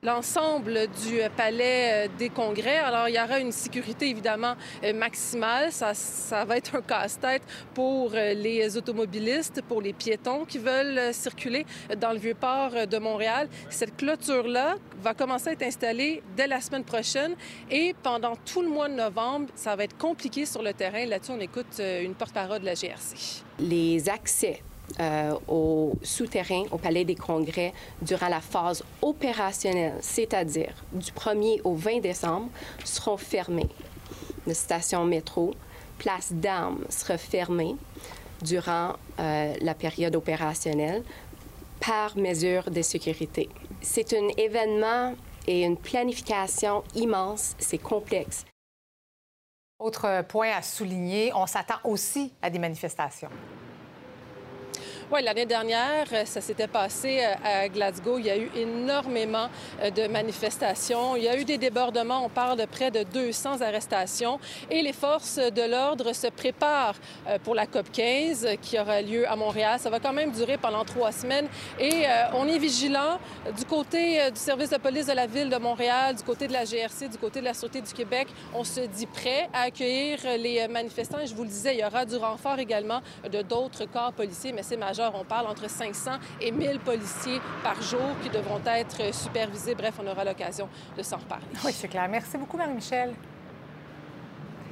[0.01, 2.77] l'ensemble du palais euh, des congrès.
[2.77, 5.71] Alors, il y aura une sécurité évidemment euh, maximale.
[5.71, 11.13] Ça, ça va être un casse-tête pour euh, les automobilistes, pour les piétons qui veulent
[11.13, 11.65] circuler
[11.99, 13.49] dans le vieux port de Montréal.
[13.69, 17.35] Cette clôture-là va commencer à être installée dès la semaine prochaine
[17.69, 21.05] et pendant tout le mois de novembre, ça va être compliqué sur le terrain.
[21.05, 23.43] Là-dessus, on écoute une porte-parole de la GRC.
[23.59, 24.61] Les accès
[24.99, 31.73] euh, au souterrain au Palais des Congrès durant la phase opérationnelle, c'est-à-dire du 1er au
[31.73, 32.49] 20 décembre,
[32.83, 33.69] seront fermés.
[34.47, 35.53] La station métro,
[35.97, 37.75] place d'armes sera fermée
[38.41, 41.03] durant euh, la période opérationnelle
[41.79, 43.49] par mesure de sécurité.
[43.81, 45.15] C'est un événement
[45.47, 48.45] et une planification immense, c'est complexe.
[49.79, 53.29] Autre point à souligner, on s'attend aussi à des manifestations.
[55.11, 58.19] Oui, l'année dernière, euh, ça s'était passé euh, à Glasgow.
[58.19, 59.47] Il y a eu énormément
[59.81, 61.15] euh, de manifestations.
[61.15, 62.23] Il y a eu des débordements.
[62.23, 64.39] On parle de près de 200 arrestations.
[64.69, 66.93] Et les forces de l'ordre se préparent
[67.43, 69.79] pour la COP 15 qui aura lieu à Montréal.
[69.79, 71.47] Ça va quand même durer pendant trois semaines.
[71.79, 73.19] Et on est vigilant
[73.57, 76.65] du côté du service de police de la ville de Montréal, du côté de la
[76.65, 78.27] GRC, du côté de la Sûreté du Québec.
[78.53, 81.19] On se dit prêt à accueillir les manifestants.
[81.19, 84.51] Et je vous le disais, il y aura du renfort également de d'autres corps policiers,
[84.51, 89.13] mais c'est majeur on parle entre 500 et 1000 policiers par jour qui devront être
[89.13, 89.75] supervisés.
[89.75, 91.45] Bref, on aura l'occasion de s'en reparler.
[91.63, 92.07] Oui, c'est clair.
[92.09, 93.13] Merci beaucoup, Marie-Michel.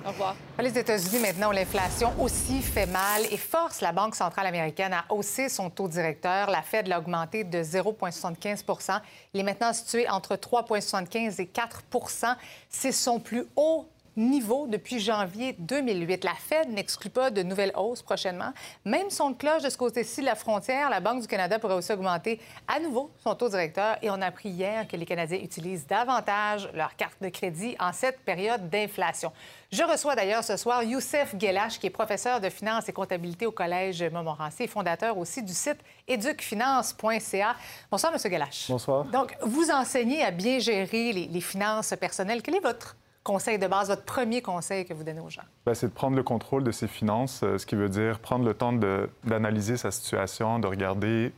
[0.05, 0.35] Au revoir.
[0.59, 5.49] Les États-Unis, maintenant, l'inflation aussi fait mal et force la Banque centrale américaine à hausser
[5.49, 6.49] son taux directeur.
[6.49, 9.01] La Fed l'a augmenté de 0,75%
[9.33, 12.35] Il est maintenant situé entre 3,75 et 4%
[12.69, 13.85] C'est son plus haut
[14.17, 16.23] niveau depuis janvier 2008.
[16.23, 18.51] La Fed n'exclut pas de nouvelles hausses prochainement.
[18.83, 21.91] Même son cloche de ce côté-ci de la frontière, la Banque du Canada pourrait aussi
[21.93, 23.97] augmenter à nouveau son taux directeur.
[24.01, 27.93] Et on a appris hier que les Canadiens utilisent davantage leur carte de crédit en
[27.93, 29.31] cette période d'inflation.
[29.71, 33.51] Je reçois d'ailleurs ce soir Youssef Gelache, qui est professeur de finance et comptabilité au
[33.51, 35.77] Collège Montmorency et fondateur aussi du site
[36.07, 37.55] éducfinance.ca.
[37.91, 38.31] Bonsoir, M.
[38.31, 38.65] Gelache.
[38.69, 39.05] Bonsoir.
[39.05, 42.41] Donc, vous enseignez à bien gérer les, les finances personnelles.
[42.41, 42.95] Quel est votre
[43.27, 45.43] conseil de base, votre premier conseil que vous donnez aux gens?
[45.65, 48.45] Ben, c'est de prendre le contrôle de ses finances, euh, ce qui veut dire prendre
[48.45, 51.33] le temps d'analyser sa situation, de regarder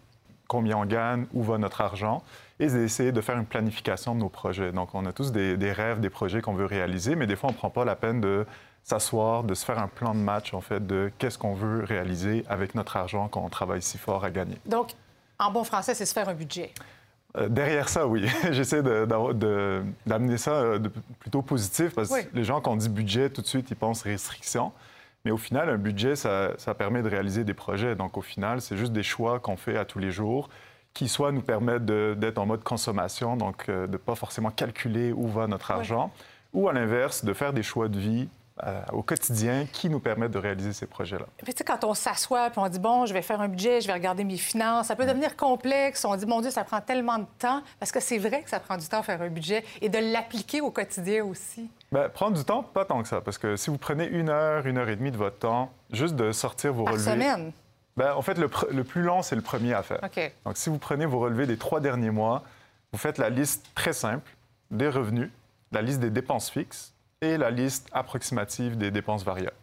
[0.47, 2.21] combien on gagne, où va notre argent,
[2.59, 4.71] et d'essayer de faire une planification de nos projets.
[4.71, 7.53] Donc, on a tous des, rêves, des projets qu'on veut réaliser, mais des fois, on
[7.53, 8.45] ne prend pas la peine de
[8.83, 12.45] s'asseoir, de se faire un plan de match, en fait, de qu'est-ce qu'on veut réaliser
[12.49, 14.57] avec notre argent qu'on travaille si fort à gagner.
[14.65, 14.91] Donc,
[15.39, 16.71] en bon français, c'est se faire un budget.
[17.37, 18.27] Euh, derrière ça, oui.
[18.51, 20.89] J'essaie d'amener ça euh, de,
[21.19, 24.01] plutôt positif parce que les gens, quand on dit budget, tout de suite, ils pensent
[24.03, 24.71] restriction.
[25.25, 27.95] Mais au final, un budget, ça, permet de réaliser des projets.
[27.95, 30.49] Donc, au final, c'est juste des choix qu'on fait à tous les jours
[30.93, 35.11] qui soit nous permettent d'être en mode consommation, donc euh, de ne pas forcément calculer
[35.11, 36.11] où va notre argent,
[36.51, 38.27] ou à l'inverse, de faire des choix de vie
[38.65, 41.25] euh, au quotidien qui nous permettent de réaliser ces projets-là?
[41.37, 43.81] Puis, tu sais, quand on s'assoit puis on dit, bon, je vais faire un budget,
[43.81, 46.03] je vais regarder mes finances, ça peut devenir complexe.
[46.05, 47.61] On dit, mon Dieu, ça prend tellement de temps.
[47.79, 50.61] Parce que c'est vrai que ça prend du temps faire un budget et de l'appliquer
[50.61, 51.69] au quotidien aussi.
[51.91, 53.21] Bien, prendre du temps, pas tant que ça.
[53.21, 56.15] Parce que si vous prenez une heure, une heure et demie de votre temps, juste
[56.15, 57.11] de sortir vos Par relevés.
[57.11, 57.51] semaine?
[57.97, 59.99] Bien, en fait, le, plus long, c'est le premier à faire.
[60.45, 62.43] Donc, si vous prenez vos relevés des trois derniers mois,
[62.91, 64.29] vous faites la liste très simple
[64.71, 65.29] des revenus,
[65.71, 69.55] la liste des dépenses fixes et la liste approximative des dépenses variables.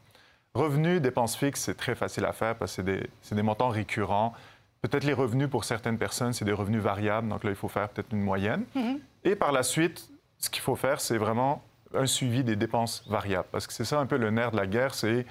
[0.54, 2.82] Revenus, dépenses fixes, c'est très facile à faire parce que c'est
[3.30, 4.34] des, des montants récurrents.
[4.82, 7.28] Peut-être les revenus pour certaines personnes, c'est des revenus variables.
[7.28, 8.64] Donc là, il faut faire peut-être une moyenne.
[9.24, 11.62] Et par la suite, ce qu'il faut faire, c'est vraiment
[11.94, 13.48] un suivi des dépenses variables.
[13.50, 15.26] Parce que c'est ça un peu le nerf de la guerre, c'est...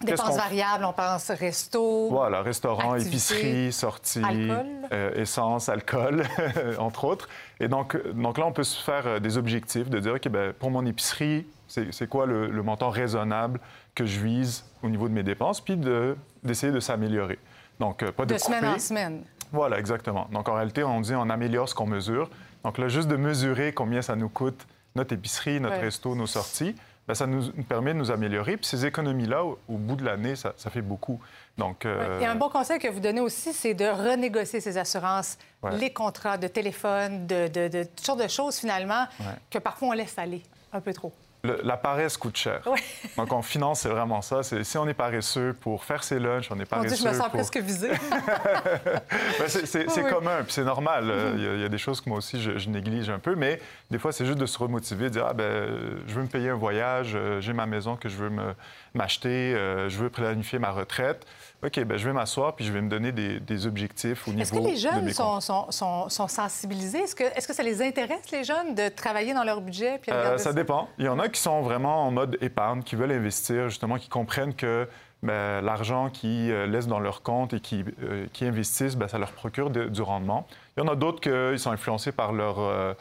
[0.00, 2.08] Dépenses variables, on pense resto.
[2.08, 4.66] voilà, restaurant, activité, épicerie, sortie, alcool.
[4.92, 6.22] euh, essence, alcool,
[6.78, 7.28] entre autres.
[7.60, 10.28] Et donc, euh, donc là, on peut se faire euh, des objectifs, de dire, OK,
[10.28, 13.60] ben, pour mon épicerie, c'est quoi le, le montant raisonnable
[13.94, 17.38] que je vise au niveau de mes dépenses, puis de- d'essayer de, s'améliorer.
[17.78, 19.22] Donc, pas de, De semaine en semaine.
[19.52, 20.28] Voilà, exactement.
[20.32, 22.30] Donc, en réalité, on dit on améliore ce qu'on mesure.
[22.64, 25.82] Donc là, juste de mesurer combien ça nous coûte notre épicerie, notre Ouais.
[25.82, 26.74] resto, nos sorties,
[27.10, 28.56] ben, ça nous permet de nous améliorer.
[28.56, 31.20] Puis ces économies-là, au, au bout de l'année, ça, ça fait beaucoup.
[31.58, 35.36] Donc, euh, Et un bon conseil que vous donnez aussi, c'est de renégocier ses assurances,
[35.62, 35.76] Ouais.
[35.76, 39.26] les contrats de téléphone, de, de, de toutes sortes de choses, finalement, Ouais.
[39.50, 40.42] que parfois on laisse aller
[40.72, 41.12] un peu trop.
[41.42, 42.60] Le- la paresse coûte cher.
[42.66, 42.78] Ouais.
[43.16, 44.42] Donc, en finance, c'est vraiment ça.
[44.42, 47.08] C'est si on est paresseux pour faire ses lunchs, on est Mon paresseux Dieu, je
[47.08, 47.32] me sens pour...
[47.32, 47.90] presque visée.
[49.38, 50.10] Ben, c'est Oui.
[50.10, 51.04] commun, puis c'est normal.
[51.36, 53.18] Il y a- il y, a des choses que moi aussi, je, je néglige un
[53.18, 53.60] peu, mais
[53.90, 55.68] des fois, c'est juste de se remotiver, de dire, ah ben,
[56.06, 58.54] je veux me payer un voyage, euh, j'ai ma maison que je veux me-
[58.94, 61.26] m'acheter, euh, je veux planifier ma retraite.
[61.64, 64.42] OK, ben, je vais m'asseoir, puis je vais me donner des, des objectifs au niveau
[64.42, 67.00] Est-ce que les jeunes sont, sont, sont, sont sensibilisés?
[67.00, 69.98] Est-ce que, est que ça les intéresse, les jeunes, de travailler dans leur budget?
[70.00, 70.88] Puis Euh, ça dépend.
[70.98, 74.08] Il y en a qui sont vraiment en mode épargne, qui veulent investir, justement, qui
[74.08, 74.88] comprennent que
[75.22, 79.18] ben, l'argent qu'ils euh, laissent dans leur compte et qui, euh, qui investissent, ben, ça
[79.18, 80.46] leur procure de- du rendement.
[80.78, 82.96] Il y en a d'autres qui sont influencés par leur,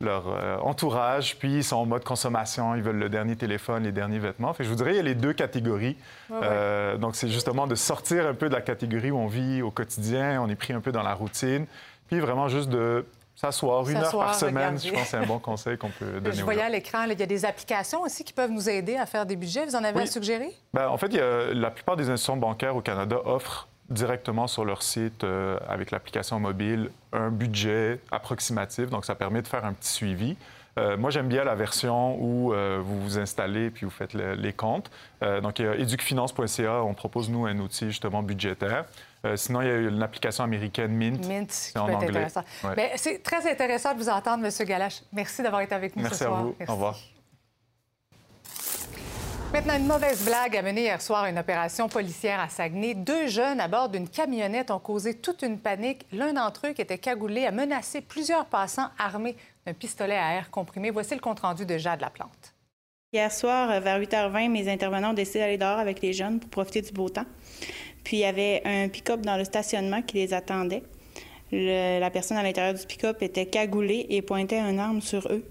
[0.00, 3.92] leur euh, entourage, puis ils sont en mode consommation, ils veulent le dernier téléphone, les
[3.92, 4.52] derniers vêtements.
[4.52, 5.96] Fait que je vous dirais, il y a les deux catégories.
[6.30, 6.42] Ouais, ouais.
[6.44, 9.70] Euh, donc, c'est justement de sortir un peu de la catégorie où on vit au
[9.70, 11.66] quotidien, on est pris un peu dans la routine,
[12.08, 14.54] puis vraiment juste de s'asseoir une heure par semaine.
[14.76, 14.88] regarder.
[14.88, 17.18] Je pense que c'est un bon conseil qu'on peut donner Je voyais à l'écran, il
[17.18, 19.64] y a des applications aussi qui peuvent nous aider à faire des budgets.
[19.64, 20.02] Vous en avez Oui.
[20.04, 20.52] à suggérer?
[20.72, 24.46] Ben, en fait, il y a- la plupart des institutions bancaires au Canada offrent directement
[24.46, 28.90] sur leur site, euh, avec l'application mobile, un budget approximatif.
[28.90, 30.36] Donc, ça permet de faire un petit suivi.
[30.76, 34.34] Euh, moi, j'aime bien la version où euh, vous vous installez puis vous faites le-
[34.34, 34.90] les comptes.
[35.22, 38.84] Euh, donc, il y a educfinance.ca, on propose, nous, un outil justement budgétaire.
[39.36, 41.26] Sinon, il y a une application américaine Mint.
[41.26, 42.08] Mint, C'est qui en anglais.
[42.08, 42.42] intéressant.
[42.62, 42.92] Ouais.
[42.96, 44.66] C'est très intéressant de vous entendre, M.
[44.66, 45.00] Galache.
[45.14, 46.42] Merci d'avoir été avec nous Merci ce à soir.
[46.42, 46.54] vous.
[46.58, 46.70] Merci.
[46.70, 47.13] Au revoir.
[49.54, 52.94] Maintenant, une mauvaise blague a mené hier soir une opération policière à Saguenay.
[52.94, 56.06] Deux jeunes à bord d'une camionnette ont causé toute une panique.
[56.10, 60.50] L'un d'entre eux, qui était cagoulé, a menacé plusieurs passants armés d'un pistolet à air
[60.50, 60.90] comprimé.
[60.90, 62.52] Voici le compte-rendu de Jade Laplante.
[63.12, 66.82] Hier soir, vers 8h20, mes intervenants ont décidé d'aller dehors avec les jeunes pour profiter
[66.82, 67.26] du beau temps.
[68.02, 70.82] Puis il y avait un pick-up dans le stationnement qui les attendait.
[71.52, 75.46] La personne à l'intérieur du pick-up était cagoulée et pointait une arme sur eux.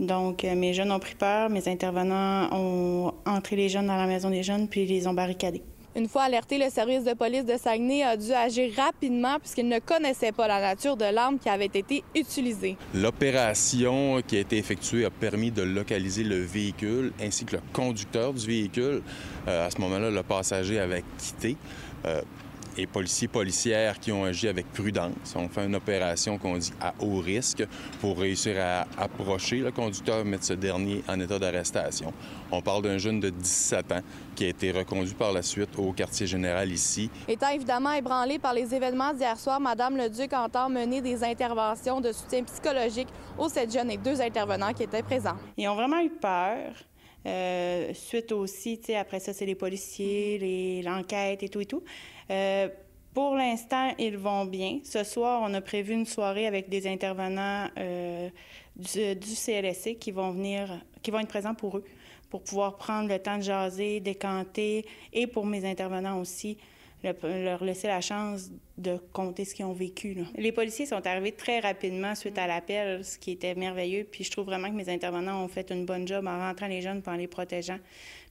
[0.00, 4.06] Donc, euh, mes jeunes ont pris peur, mes intervenants ont entré les jeunes dans la
[4.06, 5.62] maison des jeunes, puis ils les ont barricadés.
[5.96, 9.80] Une fois alerté, le service de police de Saguenay a dû agir rapidement puisqu'il ne
[9.80, 12.76] connaissait pas la nature de l'arme qui avait été utilisée.
[12.94, 18.32] L'opération qui a été effectuée a permis de localiser le véhicule ainsi que le conducteur
[18.32, 19.02] du véhicule.
[19.48, 21.56] Euh, à ce moment-là, le passager avait quitté.
[22.06, 22.22] Euh,
[22.80, 25.34] et policiers policières qui ont agi avec prudence.
[25.36, 27.66] On fait une opération qu'on dit à haut risque
[28.00, 32.12] pour réussir à approcher le conducteur, mettre ce dernier en état d'arrestation.
[32.50, 34.00] On parle d'un jeune de 17 ans
[34.34, 37.10] qui a été reconduit par la suite au quartier général ici.
[37.28, 42.00] Étant évidemment ébranlée par les événements d'hier soir, Madame le Duc entend mener des interventions
[42.00, 43.08] de soutien psychologique
[43.38, 45.36] aux sept jeunes et deux intervenants qui étaient présents.
[45.56, 46.72] Ils ont vraiment eu peur.
[47.26, 51.66] Euh, suite aussi, tu sais, après ça, c'est les policiers, les- l'enquête et tout et
[51.66, 51.82] tout.
[52.30, 52.68] Euh,
[53.12, 54.78] pour l'instant, ils vont bien.
[54.84, 58.30] Ce soir, on a prévu une soirée avec des intervenants euh,
[58.76, 61.84] du, du CLSC qui vont venir, qui vont être présents pour eux,
[62.30, 66.56] pour pouvoir prendre le temps de jaser, décanter, et pour mes intervenants aussi,
[67.02, 70.16] leur laisser la chance de compter ce qu'ils ont vécu.
[70.36, 74.06] Les policiers sont arrivés très rapidement suite à l'appel, ce qui était merveilleux.
[74.10, 76.80] Puis je trouve vraiment que mes intervenants ont fait une bonne job en rentrant les
[76.80, 77.78] jeunes puis en les protégeant,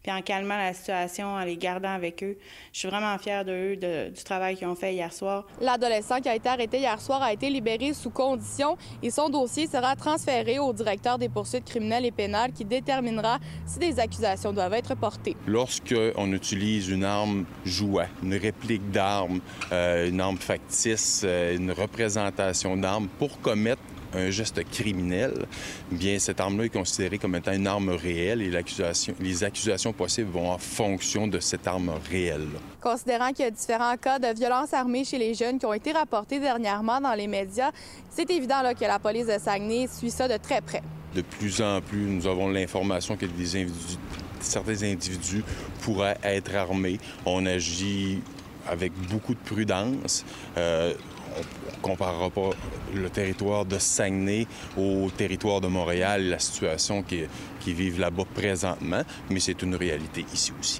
[0.02, 2.38] puis en calmant la situation, en les gardant avec eux.
[2.72, 5.46] Je suis vraiment fière d'eux, de- du travail qu'ils ont fait hier soir.
[5.62, 9.68] L'adolescent qui a été arrêté hier soir a été libéré sous condition et son dossier
[9.68, 14.74] sera transféré au directeur des poursuites criminelles et pénales qui déterminera si des accusations doivent
[14.74, 15.36] être portées.
[15.48, 19.42] Lorsqu'on utilise une arme jouet, une réplique d'arme,
[19.72, 23.82] euh, une arme factice, euh, une représentation d'arme pour commettre
[24.14, 25.46] un geste criminel,
[25.92, 30.32] bien cette arme-là est considérée comme étant une arme réelle et l'accusation- les accusations possibles
[30.32, 32.48] vont en fonction de cette arme réelle.
[32.82, 35.92] Considérant qu'il y a différents cas de violence armée chez les jeunes qui ont été
[35.92, 37.72] rapportés dernièrement dans les médias,
[38.10, 40.82] c'est évident là, que la police de Saguenay suit ça de très près.
[41.16, 43.98] De plus en plus, nous avons l'information que des individus-
[44.40, 45.44] certains individus
[45.82, 47.00] pourraient être armés.
[47.26, 48.22] On agit
[48.68, 50.24] avec beaucoup de prudence.
[50.58, 50.94] Euh,
[51.36, 52.50] on ne comparera pas
[52.94, 57.24] le territoire de Saguenay au territoire de Montréal la situation qui,
[57.60, 60.80] qui vivent là-bas présentement, mais c'est une réalité ici aussi.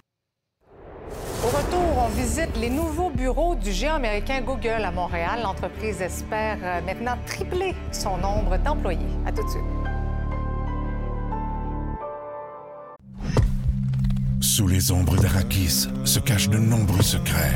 [1.42, 5.40] Au retour, on visite les nouveaux bureaux du géant américain Google à Montréal.
[5.42, 9.00] L'entreprise espère euh, maintenant tripler son nombre d'employés.
[9.26, 9.64] À tout de suite.
[14.42, 17.56] Sous les ombres d'Arakis se cachent de nombreux secrets.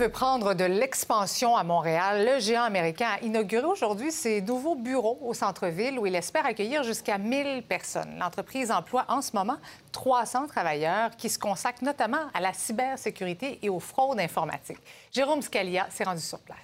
[0.00, 2.26] Veut prendre de l'expansion à Montréal.
[2.26, 6.82] Le géant américain a inauguré aujourd'hui ses nouveaux bureaux au centre-ville où il espère accueillir
[6.84, 8.16] jusqu'à 1000 personnes.
[8.18, 9.58] L'entreprise emploie en ce moment
[9.92, 14.78] 300 travailleurs qui se consacrent notamment à la cybersécurité et aux fraudes informatiques.
[15.12, 16.56] Jérôme Scalia s'est rendu sur place.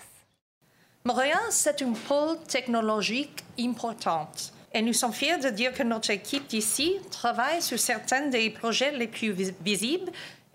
[1.04, 4.30] Montréal, c'est un pôle technologique important.
[4.72, 8.92] Et nous sommes fiers de dire que notre équipe d'ici travaille sur certains des projets
[8.92, 10.10] les plus vis- visibles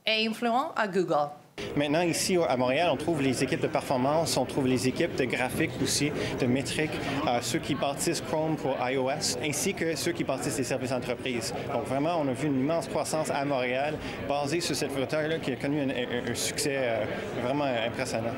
[0.08, 1.30] et influents à Google.
[1.76, 5.26] Maintenant, ici à Montréal, on trouve les équipes de performance, on trouve les équipes de
[5.26, 6.91] graphique aussi, de métriques,
[7.28, 11.53] euh, ceux qui bâtissent Chrome pour iOS, ainsi que ceux qui bâtissent les services entreprises.
[11.74, 13.95] Donc vraiment, on a vu une immense croissance à Montréal
[14.28, 17.05] basée sur cette frontière-là qui a connu un, succès euh,
[17.43, 18.34] vraiment impressionnant.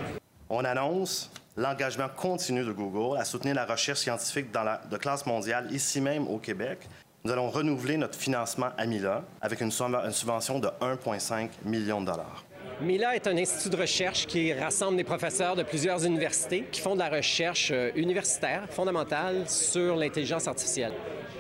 [0.50, 6.02] On annonce l'engagement continu de Google à soutenir la recherche scientifique de classe mondiale ici
[6.02, 6.80] même au Québec.
[7.24, 12.08] Nous allons renouveler notre financement à Mila avec une, une subvention de 1,5 million de
[12.08, 12.44] dollars.
[12.82, 16.96] MILA est un institut de recherche qui rassemble des professeurs de plusieurs universités qui font
[16.96, 20.94] de la recherche euh, universitaire fondamentale sur l'intelligence artificielle.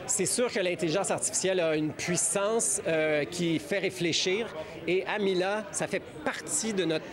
[0.06, 4.54] C'est sûr que l'intelligence artificielle a une puissance euh, qui fait réfléchir
[4.88, 7.06] et à MILA, ça fait partie de notre,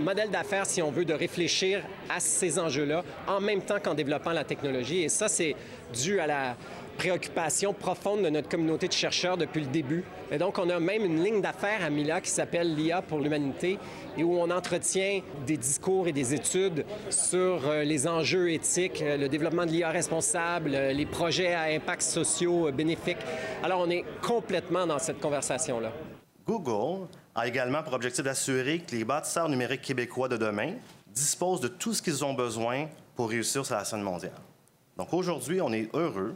[0.00, 4.32] modèle d'affaires, si on veut, de réfléchir à ces enjeux-là en même temps qu'en développant
[4.32, 5.02] la technologie.
[5.02, 5.54] Et ça, c'est
[5.92, 6.56] dû à la
[6.96, 10.04] préoccupation profonde de notre communauté de chercheurs depuis le début.
[10.30, 13.78] Et donc, on a même une ligne d'affaires à Mila qui s'appelle l'IA pour l'humanité
[14.16, 19.16] et où on entretient des discours et des études sur euh, les enjeux éthiques, euh,
[19.16, 23.18] le développement de l'IA responsable, euh, les projets à impact sociaux bénéfiques.
[23.62, 25.92] Alors, on est complètement dans cette conversation-là.
[26.46, 30.74] Google a également pour objectif d'assurer que les bâtisseurs numériques québécois de demain
[31.08, 32.86] disposent de tout ce qu'ils ont besoin
[33.16, 34.32] pour réussir sur la scène mondiale.
[34.96, 36.34] Donc aujourd'hui, on est heureux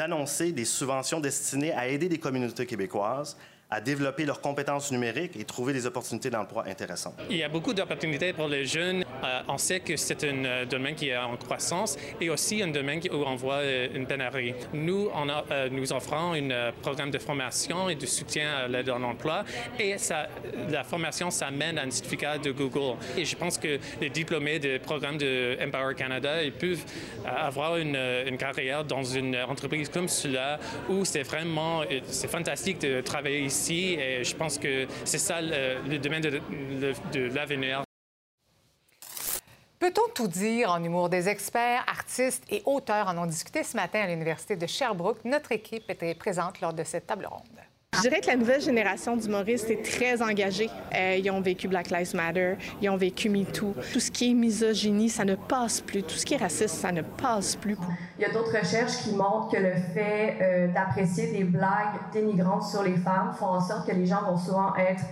[0.00, 3.36] d'annoncer des subventions destinées à aider les communautés québécoises
[3.70, 7.14] à développer leurs compétences numériques et trouver des opportunités d'emploi intéressantes.
[7.28, 9.04] Il y a beaucoup d'opportunités pour les jeunes.
[9.24, 12.68] Euh, on sait que c'est un euh, domaine qui est en croissance et aussi un
[12.68, 14.54] domaine où on voit euh, une pénurie.
[14.72, 18.68] Nous, on a, euh, nous offrons un euh, programme de formation et de soutien à
[18.68, 19.44] l'aide à l'emploi
[19.78, 20.28] et ça,
[20.68, 22.96] la formation s'amène à un certificat de Google.
[23.16, 26.84] Et je pense que les diplômés des programmes de Empower Canada, ils peuvent
[27.26, 27.96] avoir une,
[28.26, 30.58] une carrière dans une entreprise comme cela
[30.88, 35.88] où c'est vraiment, c'est fantastique de travailler ici et je pense que c'est ça le,
[35.88, 37.82] le domaine de l'avenir.
[39.80, 41.08] Peut-on tout dire en humour?
[41.08, 43.08] Des experts, artistes et auteurs?
[43.08, 45.24] En ont discuté ce matin à l'Université de Sherbrooke.
[45.24, 47.40] Notre équipe était présente lors de cette table ronde.
[47.94, 50.68] Je dirais que la nouvelle génération d'humoristes est très engagée.
[50.94, 53.74] Euh, ils ont vécu Black Lives Matter, ils ont vécu MeToo.
[53.90, 56.02] Tout ce qui est misogynie, ça ne passe plus.
[56.02, 57.78] Tout ce qui est raciste, ça ne passe plus.
[58.18, 62.64] Il y a d'autres recherches qui montrent que le fait euh, d'apprécier des blagues dénigrantes
[62.64, 65.04] sur les femmes font en sorte que les gens vont souvent être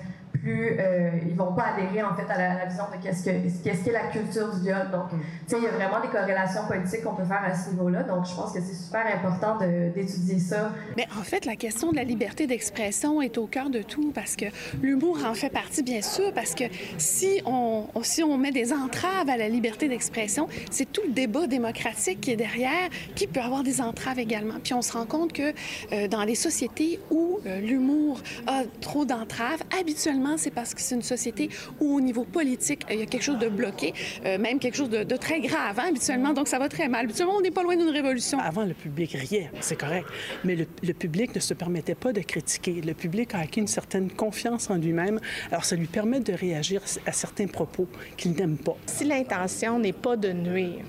[0.49, 3.31] plus euh, ils vont pas adhérer en fait à la, vision de qu'est-ce que
[3.63, 4.91] qu'est-ce qu'est la culture du viol.
[4.91, 7.71] Donc, tu sais, il y a vraiment des corrélations politiques qu'on peut faire à ce
[7.71, 8.03] niveau-là.
[8.03, 10.73] Donc, je pense que c'est super important d'étudier ça.
[10.97, 14.37] Mais en fait, la question de la liberté d'expression est au cœur de tout parce
[14.37, 14.47] que
[14.83, 16.65] l'humour en fait partie, bien sûr, parce que
[16.97, 21.47] si on, si on met des entraves à la liberté d'expression, c'est tout le débat
[21.47, 24.55] démocratique qui est derrière qui peut avoir des entraves également.
[24.63, 25.53] Puis on se rend compte que
[25.93, 30.95] euh, dans les sociétés où euh, l'humour a trop d'entraves, habituellement, c'est parce que c'est
[30.95, 33.93] une société où au niveau politique, il y a quelque chose de bloqué,
[34.25, 36.33] euh, même quelque chose de, très grave, hein, habituellement.
[36.33, 37.05] Donc ça va très mal.
[37.05, 38.39] Habituellement, on n'est pas loin d'une révolution.
[38.39, 40.07] Avant, le public riait, c'est correct.
[40.45, 42.81] Mais le, le public ne se permettait pas de critiquer.
[42.81, 45.21] Le public a acquis une certaine confiance en lui-même.
[45.51, 48.77] Alors ça lui permet de réagir à certains propos qu'il n'aime pas.
[48.87, 50.85] Si l'intention n'est pas de nuire,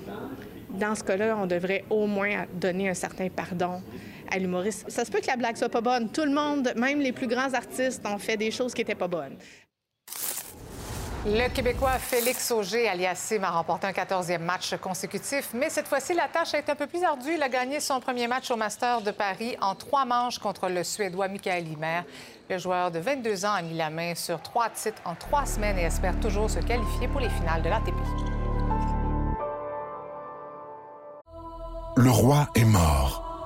[0.78, 3.82] dans ce cas-là, on devrait au moins donner un certain pardon
[4.30, 4.90] à l'humoriste.
[4.90, 6.10] Ça se peut que la blague soit pas bonne.
[6.10, 9.08] Tout le monde, même les plus grands artistes, ont fait des choses qui n'étaient pas
[9.08, 9.36] bonnes.
[11.26, 16.54] Le Québécois Félix Auger-Aliassime a remporté un 14e match consécutif, mais cette fois-ci, la tâche
[16.54, 17.34] a été un peu plus ardue.
[17.34, 20.82] Il a gagné son premier match au Master de Paris en trois manches contre le
[20.82, 22.04] Suédois Michael Himer.
[22.48, 25.78] Le joueur de 22 ans a mis la main sur trois titres en trois semaines
[25.78, 27.92] et espère toujours se qualifier pour les finales de l'ATP.
[31.96, 33.29] Le roi est mort,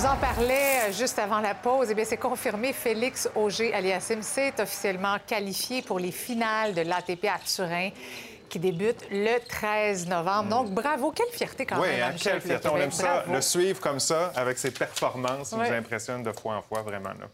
[0.00, 1.88] vous en parlait euh, juste avant la pause.
[1.90, 2.72] Eh bien, c'est confirmé.
[2.72, 7.90] Félix Auger-Aliassime s'est officiellement qualifié pour les finales de l'ATP à Turin
[8.50, 10.48] qui débute le 13 novembre.
[10.48, 11.12] Donc, bravo.
[11.12, 11.84] Quelle fierté quand même.
[11.84, 12.68] Oui, hein, quelle fierté.
[12.68, 15.52] On aime ça, le suivre comme ça, avec ses performances.
[15.52, 17.10] Il nous impressionne de fois en fois, vraiment.
[17.10, 17.28] Là.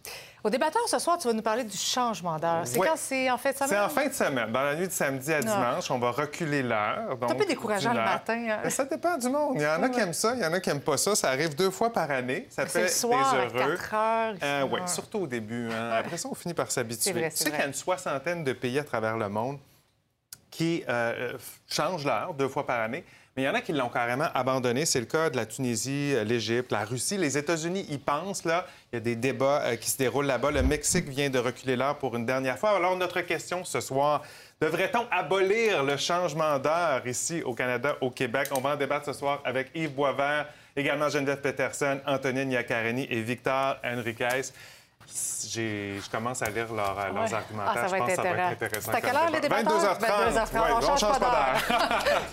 [0.46, 2.62] Au débatteur, ce soir, tu vas nous parler du changement d'heure.
[2.64, 3.68] C'est quand c'est en fin de semaine?
[3.70, 4.52] C'est en fin de semaine.
[4.52, 7.18] Dans la nuit de samedi à dimanche, on va reculer l'heure.
[7.20, 8.60] C'est un peu décourageant le matin.
[8.62, 8.70] Hein?
[8.70, 9.54] ça dépend du monde.
[9.56, 11.16] Il y en a qui aiment ça, il y en a qui n'aiment pas ça.
[11.16, 12.46] Ça arrive deux fois par année.
[12.50, 13.72] Ça fait le soir, des heureux.
[13.72, 15.68] À 4 heures, euh, oui, surtout au début.
[15.72, 15.90] Hein.
[15.98, 17.28] Après ça, on finit par s'habituer.
[17.30, 19.58] Tu sais qu'il y a une soixantaine de pays à travers le monde
[20.50, 21.32] qui euh,
[21.68, 23.04] changent l'heure deux fois par année.
[23.36, 24.86] Mais il y en a qui l'ont carrément abandonné.
[24.86, 27.18] C'est le cas de la Tunisie, euh, l'Égypte, la Russie.
[27.18, 28.46] Les États-Unis y pensent.
[28.46, 28.66] Là.
[28.90, 30.50] Il y a des débats euh, qui se déroulent là-bas.
[30.50, 32.70] Le Mexique vient de reculer l'heure pour une dernière fois.
[32.70, 34.22] Alors, notre question ce soir,
[34.58, 38.48] devrait-on abolir le changement d'heure ici au Canada, au Québec?
[38.52, 43.20] On va en débattre ce soir avec Yves Boisvert, également Geneviève Peterson, Antonine Yacareni et
[43.20, 44.50] Victor Henriquez
[45.06, 47.08] je commence à lire leur, euh, ouais.
[47.08, 47.82] Ah, leurs argumentaires.
[47.84, 48.92] Ah, je pense que ça va être intéressant.
[48.92, 49.72] C'est à quelle heure les débatteurs?
[49.72, 50.00] 22h30.
[50.00, 50.54] 22h30.
[50.54, 51.60] Ouais, on, ne change, change, pas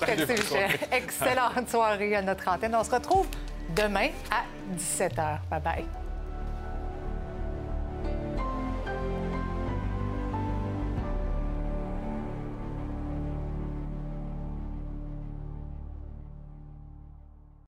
[0.02, 0.70] d'heure.
[0.92, 2.76] Excellente soirée à notre antenne.
[2.76, 3.28] On se retrouve
[3.76, 4.44] demain à
[4.78, 5.38] 17h.
[5.52, 5.86] Bye-bye.